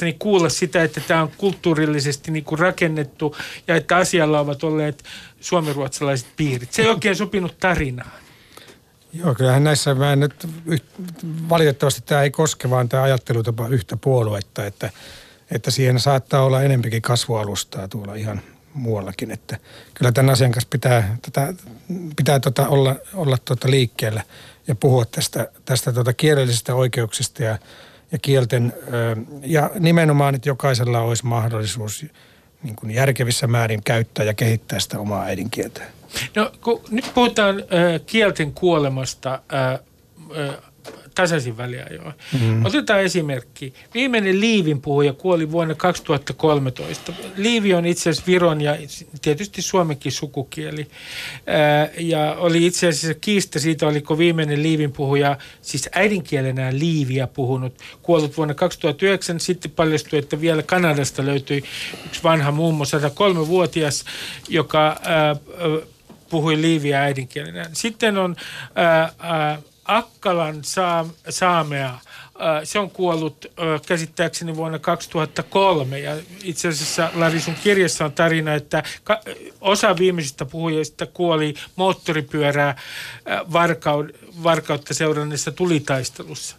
[0.00, 3.36] niin kuulla sitä, että tämä on kulttuurillisesti niin kuin rakennettu
[3.68, 5.04] ja että asialla ovat olleet
[5.40, 6.72] suomenruotsalaiset piirit.
[6.72, 8.10] Se ei oikein sopinut tarinaan.
[9.12, 10.48] Joo, kyllähän näissä mä en nyt,
[11.48, 14.90] valitettavasti tämä ei koske vaan tämä ajattelutapa yhtä puoluetta, että,
[15.50, 18.40] että siihen saattaa olla enempikin kasvualustaa tuolla ihan
[18.76, 19.56] muuallakin, että
[19.94, 21.54] kyllä tämän asian kanssa pitää, tätä,
[22.16, 24.22] pitää tota olla, olla tota liikkeellä
[24.68, 27.58] ja puhua tästä, tästä tota kielellisistä oikeuksista ja,
[28.12, 28.72] ja kielten,
[29.42, 32.06] ja nimenomaan, että jokaisella olisi mahdollisuus
[32.62, 35.88] niin kuin järkevissä määrin käyttää ja kehittää sitä omaa äidinkieltään.
[36.36, 39.80] No kun nyt puhutaan äh, kielten kuolemasta äh,
[41.16, 42.14] tasaisin väliajoin.
[42.40, 42.64] Mm.
[42.64, 43.72] Otetaan esimerkki.
[43.94, 47.12] Viimeinen Liivin puhuja kuoli vuonna 2013.
[47.36, 48.76] Liivi on itse asiassa Viron ja
[49.22, 50.86] tietysti Suomenkin sukukieli.
[51.46, 57.74] Ää, ja oli itse asiassa kiista siitä, oliko viimeinen Liivin puhuja, siis äidinkielenään Liiviä puhunut,
[58.02, 59.40] kuollut vuonna 2009.
[59.40, 61.62] Sitten paljastui, että vielä Kanadasta löytyi
[62.06, 64.04] yksi vanha mummo, 103-vuotias,
[64.48, 65.36] joka ää,
[66.30, 67.70] puhui Liiviä äidinkielenään.
[67.72, 68.36] Sitten on
[68.74, 70.56] ää, ää, Akkalan
[71.28, 72.00] saamea, äh,
[72.64, 78.54] se on kuollut äh, käsittääkseni vuonna 2003 ja itse asiassa Lari sun kirjassa on tarina,
[78.54, 78.82] että
[79.60, 82.76] osa viimeisistä puhujista kuoli moottoripyörää äh,
[84.42, 86.56] varkautta seuranneessa tulitaistelussa.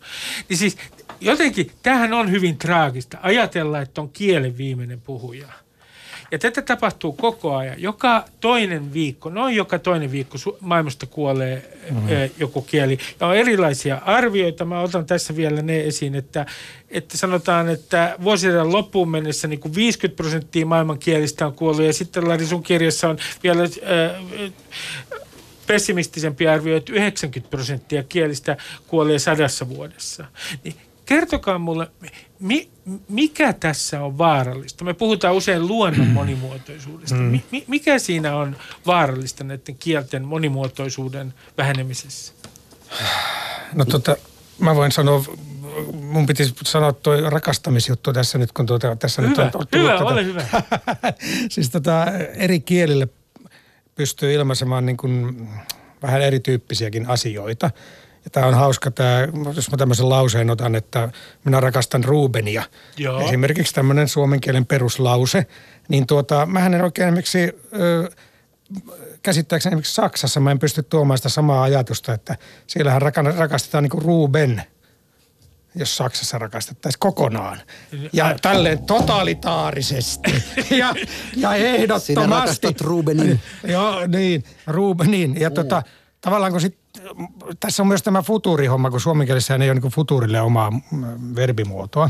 [0.50, 0.78] Niin siis
[1.22, 5.48] jotenkin tämähän on hyvin traagista ajatella, että on kielen viimeinen puhuja–
[6.32, 7.82] ja tätä tapahtuu koko ajan.
[7.82, 12.10] Joka toinen viikko, noin joka toinen viikko maailmasta kuolee mm-hmm.
[12.40, 12.98] joku kieli.
[13.20, 14.66] Ja on erilaisia arvioita.
[14.66, 16.46] Mä otan tässä vielä ne esiin, että,
[16.90, 21.86] että sanotaan, että vuosien loppuun mennessä niin kuin 50 prosenttia maailman kielistä on kuollut.
[21.86, 23.64] Ja sitten Lari sun kirjassa on vielä...
[23.64, 24.52] Äh,
[25.68, 28.58] pessimistisempi arvio, että 90 prosenttia kielistä
[28.88, 30.26] kuolee sadassa vuodessa.
[30.64, 30.76] Niin
[31.08, 31.92] kertokaa mulle,
[32.40, 32.70] mi,
[33.10, 34.84] mikä tässä on vaarallista?
[34.84, 37.16] Me puhutaan usein luonnon monimuotoisuudesta.
[37.16, 37.42] Mm.
[37.52, 38.56] Mi, mikä siinä on
[38.86, 42.34] vaarallista näiden kielten monimuotoisuuden vähenemisessä?
[43.74, 44.16] No tota,
[44.60, 45.24] mä voin sanoa,
[45.94, 49.92] mun piti sanoa tuo rakastamisjuttu tässä nyt, kun tuota, tässä hyvä, nyt on tullut Hyvä,
[49.92, 50.46] tätä, ole hyvä.
[51.50, 53.08] siis tota, eri kielille
[53.96, 55.48] pystyy ilmaisemaan niin kuin
[56.02, 57.72] vähän erityyppisiäkin asioita.
[58.28, 61.10] Ja tämä on hauska, tämä, jos mä tämmöisen lauseen otan, että
[61.44, 62.64] minä rakastan Rubenia.
[62.98, 63.22] Joo.
[63.22, 65.46] Esimerkiksi tämmöinen suomen kielen peruslause.
[65.88, 67.40] Niin tuota, mä en oikein esimerkiksi,
[67.80, 68.10] ö,
[69.24, 72.36] käsittääkseni esimerkiksi Saksassa mä en pysty tuomaan sitä samaa ajatusta, että
[72.68, 73.02] siellähän
[73.38, 74.62] rakastetaan niin kuin Ruben–
[75.76, 77.62] jos Saksassa rakastettaisiin kokonaan.
[78.14, 80.44] Ja tälleen totalitaarisesti
[80.80, 80.96] ja,
[81.36, 82.14] ja ehdottomasti.
[82.14, 83.40] Sinä rakastat Rubenin.
[83.64, 85.40] Joo, niin, Rubenin.
[85.40, 85.84] Ja tota,
[86.22, 86.78] tavallaan kun sit,
[87.60, 90.72] tässä on myös tämä futurihomma, kun suomenkielessä ei ole niin futurille omaa
[91.36, 92.10] verbimuotoa.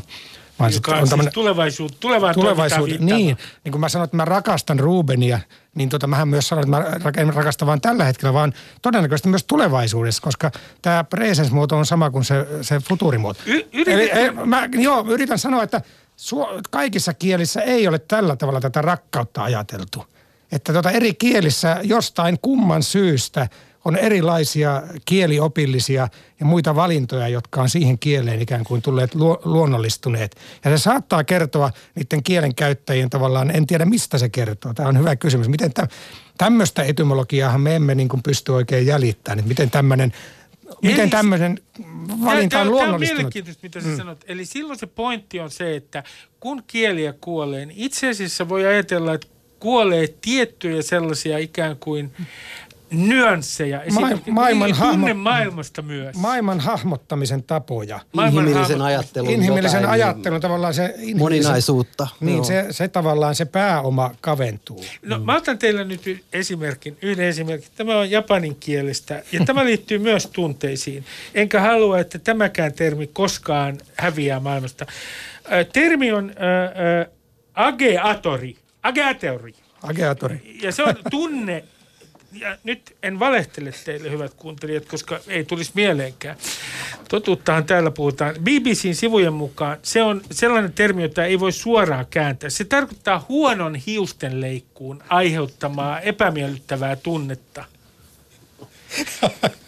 [0.60, 4.80] Vaan Joka on, siis tulevaisuud, tulevaan tulevaisuud, Niin, niin kun mä sanoin, että mä rakastan
[4.80, 5.40] Rubenia,
[5.76, 10.22] niin tota, mähän myös sanoin, että mä rakastan vain tällä hetkellä, vaan todennäköisesti myös tulevaisuudessa,
[10.22, 10.52] koska
[10.82, 13.40] tämä presence-muoto on sama kuin se, se futurimuoto.
[13.46, 15.82] Y- Eli, ei, mä, joo, yritän sanoa, että
[16.18, 20.06] su- kaikissa kielissä ei ole tällä tavalla tätä rakkautta ajateltu.
[20.52, 23.48] Että tota eri kielissä jostain kumman syystä–
[23.88, 26.08] on erilaisia kieliopillisia
[26.40, 30.36] ja muita valintoja, jotka on siihen kieleen ikään kuin tulleet lu- luonnollistuneet.
[30.66, 34.74] Ja se saattaa kertoa niiden kielen käyttäjien tavallaan, en tiedä mistä se kertoo.
[34.74, 35.48] Tämä on hyvä kysymys.
[35.48, 35.88] Miten tä-
[36.38, 40.14] tämmöistä etymologiaahan me emme niin kuin pysty oikein jäljittämään, että miten tämmöinen
[40.82, 41.60] Miten tämmöisen
[42.26, 43.00] valinta on luonnollistunut?
[43.00, 43.98] Tämä on mielenkiintoista, mitä sä mm.
[43.98, 44.26] sanot.
[44.28, 46.04] Eli silloin se pointti on se, että
[46.40, 49.28] kun kieliä kuolee, niin itse asiassa voi ajatella, että
[49.60, 52.12] kuolee tiettyjä sellaisia ikään kuin
[52.92, 53.82] nyansseja.
[53.92, 56.16] Ma- maailman hahmo- maailmasta myös.
[56.16, 58.00] Maailman hahmottamisen tapoja.
[58.14, 59.30] Maailman inhimillisen ajattelun.
[59.30, 60.96] Inhimillisen jotain, ajattelun tavallaan se...
[61.16, 62.08] Moninaisuutta.
[62.20, 64.86] Niin, se, se tavallaan se pääoma kaventuu.
[65.06, 65.26] No mm.
[65.26, 67.70] mä otan teille nyt esimerkin, yhden esimerkin.
[67.76, 71.06] Tämä on japanin kielestä ja tämä liittyy myös tunteisiin.
[71.34, 74.86] Enkä halua, että tämäkään termi koskaan häviää maailmasta.
[75.74, 77.08] Termi on äh, äh,
[77.54, 78.56] ageatori.
[78.84, 79.54] Ageatori.
[79.84, 80.58] Ageatori.
[80.62, 81.64] Ja se on tunne
[82.34, 86.38] ja nyt en valehtele teille, hyvät kuuntelijat, koska ei tulisi mieleenkään.
[87.10, 88.36] Totuuttahan täällä puhutaan.
[88.36, 92.50] BBCn sivujen mukaan se on sellainen termi, jota ei voi suoraan kääntää.
[92.50, 97.66] Se tarkoittaa huonon hiustenleikkuun aiheuttamaa epämiellyttävää tunnetta–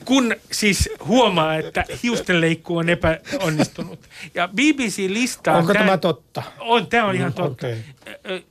[0.05, 3.99] kun siis huomaa, että hiustenleikku on epäonnistunut.
[4.33, 5.57] Ja BBC listaa...
[5.57, 6.43] Onko tämän, tämä totta?
[6.59, 7.67] On, tämä on ihan totta.
[7.67, 8.41] Okay.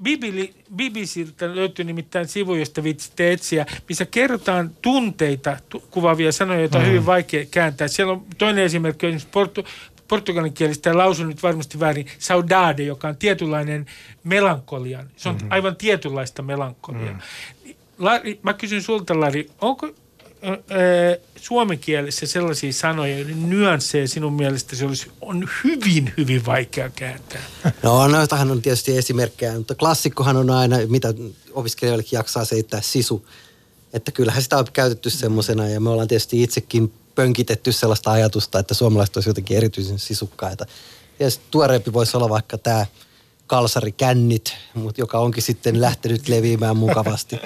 [0.75, 6.87] BBCltä löytyy nimittäin sivu, josta viitsitte etsiä, missä kerrotaan tunteita tu- kuvaavia sanoja, joita on
[6.87, 7.89] hyvin vaikea kääntää.
[7.89, 9.65] Siellä on toinen esimerkki, on esimerkiksi portu,
[10.09, 13.87] portugalinkielistä lausun nyt varmasti väärin, saudade, joka on tietynlainen
[14.25, 15.11] melankolian.
[15.17, 15.53] Se on mm-hmm.
[15.53, 17.13] aivan tietynlaista melankoliaa.
[17.13, 17.75] Mm.
[17.99, 19.95] Lari, mä kysyn sulta, Lari, onko
[21.37, 27.43] suomen kielessä sellaisia sanoja, nyansseja sinun mielestä se olisi, on hyvin, hyvin vaikea kääntää?
[27.83, 31.15] No noitahan on tietysti esimerkkejä, mutta klassikkohan on aina, mitä
[31.53, 33.27] opiskelijoillekin jaksaa seittää sisu.
[33.93, 38.75] Että kyllähän sitä on käytetty semmoisena ja me ollaan tietysti itsekin pönkitetty sellaista ajatusta, että
[38.75, 40.67] suomalaiset olisivat jotenkin erityisen sisukkaita.
[41.21, 42.87] Ja tuoreempi voisi olla vaikka tämä
[43.47, 47.37] kalsarikännit, mutta joka onkin sitten lähtenyt leviämään mukavasti.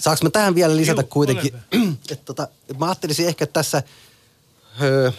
[0.00, 1.52] Saanko mä tähän vielä lisätä Juu, kuitenkin,
[2.10, 3.82] että tota, mä ajattelisin ehkä tässä
[4.82, 5.12] öö,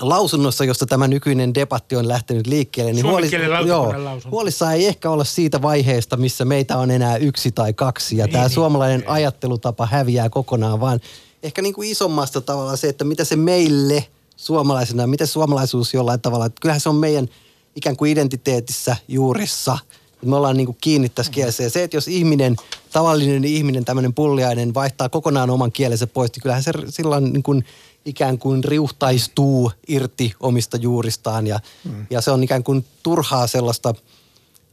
[0.00, 3.32] lausunnossa, josta tämä nykyinen debatti on lähtenyt liikkeelle, niin huolis,
[3.66, 3.94] joo,
[4.30, 8.32] huolissaan ei ehkä olla siitä vaiheesta, missä meitä on enää yksi tai kaksi ja niin,
[8.32, 9.10] tämä niin, suomalainen niin.
[9.10, 11.00] ajattelutapa häviää kokonaan, vaan
[11.42, 14.06] ehkä niin kuin isommasta tavalla se, että mitä se meille
[14.36, 17.28] suomalaisena, miten suomalaisuus jollain tavalla, että kyllähän se on meidän
[17.76, 19.78] ikään kuin identiteetissä juurissa–
[20.24, 21.62] me ollaan niin kuin kiinni tässä kielessä.
[21.62, 22.56] Ja se, että jos ihminen,
[22.92, 27.64] tavallinen ihminen, tämmöinen pulliainen vaihtaa kokonaan oman kielensä pois, niin kyllähän se silloin niin kuin
[28.04, 31.46] ikään kuin riuhtaistuu irti omista juuristaan.
[31.46, 32.06] Ja, mm.
[32.10, 33.94] ja se on ikään kuin turhaa sellaista,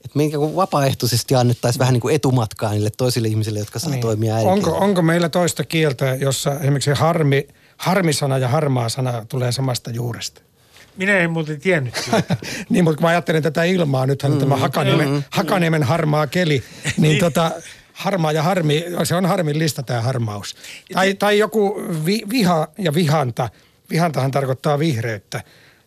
[0.06, 4.02] että me kuin vapaaehtoisesti annettaisiin vähän niin kuin etumatkaa niille toisille ihmisille, jotka saa niin.
[4.02, 9.92] toimia onko, onko meillä toista kieltä, jossa esimerkiksi harmi, harmisana ja harmaa sana tulee samasta
[9.92, 10.42] juuresta?
[10.98, 11.94] Minä en muuten tiennyt
[12.70, 16.64] niin, mutta kun mä ajattelen tätä ilmaa, nythän mm, tämä Hakaniemen, mm, Hakaniemen harmaa keli,
[16.84, 17.20] niin, niin.
[17.20, 17.52] tota,
[17.94, 20.56] harmaa ja harmi, se on harmillista tämä harmaus.
[20.94, 23.50] Tai, tai joku vi, viha ja vihanta,
[23.90, 25.44] vihantahan tarkoittaa vihreyttä,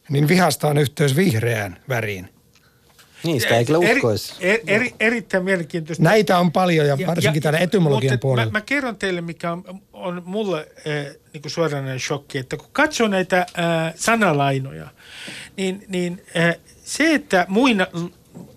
[0.09, 2.36] niin vihasta on yhteys vihreään väriin.
[3.25, 4.35] Niin, sitä ei kyllä uskoisi.
[4.41, 6.05] Eri, eri, erittäin mielenkiintoista.
[6.05, 8.53] Näitä on paljon ja, varsinkin täällä etymologian puolella.
[8.53, 13.09] Mä, mä kerron teille, mikä on, on mulle äh, niin suoranainen shokki, että kun katsoo
[13.09, 14.89] näitä äh, sanalainoja,
[15.57, 17.87] niin, niin äh, se, että muina,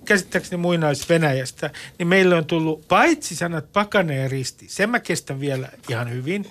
[0.10, 4.66] käsittääkseni muinais-Venäjästä, niin meille on tullut paitsi sanat pakane ja risti.
[4.70, 6.45] Sen mä kestän vielä ihan hyvin.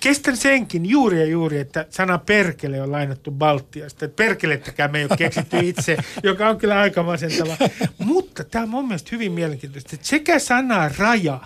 [0.00, 4.04] Kestän senkin juuri ja juuri, että sana perkele on lainattu Baltiasta.
[4.04, 7.56] Että perkelettäkään me ei ole keksitty itse, joka on kyllä aika masentava.
[7.98, 11.40] Mutta tämä on mun mielestä hyvin mielenkiintoista, että sekä sana raja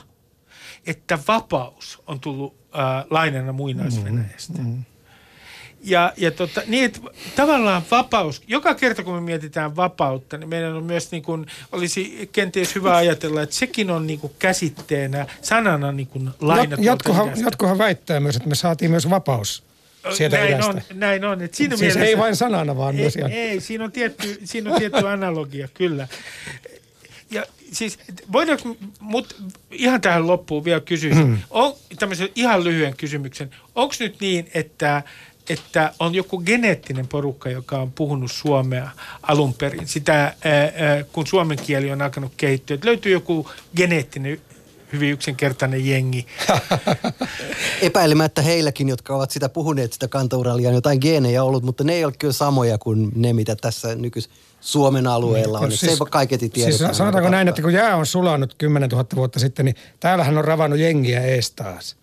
[0.86, 4.58] että vapaus on tullut äh, lainana muinais-Venäjästä.
[4.58, 4.84] Mm-hmm.
[5.84, 7.00] Ja, ja tota, niin, että
[7.36, 12.28] tavallaan vapaus, joka kerta kun me mietitään vapautta, niin meidän on myös niin kuin, olisi
[12.32, 16.86] kenties hyvä ajatella, että sekin on niin kuin käsitteenä, sanana niin kuin lainattu.
[16.86, 19.62] Jotkuhan, jotkuhan väittää myös, että me saatiin myös vapaus
[20.12, 20.70] sieltä näin idästä.
[20.70, 21.42] on, näin on.
[21.42, 23.32] Että siinä siis mielessä, ei vain sanana, vaan ei, myös ihan.
[23.32, 26.08] Ei, siinä on tietty, siinä on tietty analogia, kyllä.
[27.30, 27.98] Ja siis
[28.32, 29.36] voidaanko, mut
[29.70, 31.38] ihan tähän loppuun vielä kysyä, mm.
[31.50, 33.50] on tämmöisen ihan lyhyen kysymyksen.
[33.74, 35.02] Onko nyt niin, että
[35.50, 38.90] että on joku geneettinen porukka, joka on puhunut suomea
[39.22, 39.88] alun perin.
[39.88, 42.74] Sitä, ää, ää, kun suomen kieli on alkanut kehittyä.
[42.74, 44.40] Että löytyy joku geneettinen
[44.92, 46.26] hyvin yksinkertainen jengi.
[47.82, 52.04] Epäilemättä heilläkin, jotka ovat sitä puhuneet, sitä kantauralia, on jotain geenejä ollut, mutta ne ei
[52.04, 54.30] ole kyllä samoja kuin ne, mitä tässä nykyis
[54.60, 55.70] Suomen alueella niin, on.
[55.70, 56.72] Siis, se ei kaiketi tiedä.
[56.72, 60.44] Siis sanotaanko näin, että kun jää on sulanut 10 000 vuotta sitten, niin täällähän on
[60.44, 61.99] ravannut jengiä ees taas.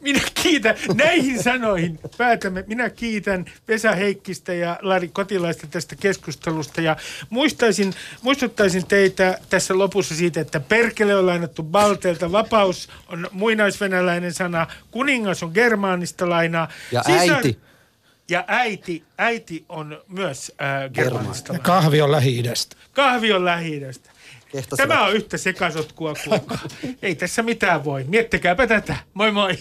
[0.00, 2.64] Minä kiitän, näihin sanoihin päätämme.
[2.66, 6.96] Minä kiitän Vesa Heikkistä ja Lari Kotilaista tästä keskustelusta ja
[7.30, 14.66] muistaisin, muistuttaisin teitä tässä lopussa siitä, että perkele on lainattu Balteelta, vapaus on muinaisvenäläinen sana,
[14.90, 16.68] kuningas on germaanista lainaa.
[16.92, 17.36] Ja Sisar...
[17.36, 17.58] äiti.
[18.30, 21.58] Ja äiti, äiti on myös äh, germaanista.
[21.58, 22.76] Kahvi on Lähi-idästä.
[22.92, 23.44] Kahvi on
[24.52, 24.76] Lähi-idästä.
[24.76, 26.40] Tämä on yhtä sekasotkua kuin...
[27.02, 28.04] Ei tässä mitään voi.
[28.04, 28.96] Miettikääpä tätä.
[29.14, 29.58] Moi moi.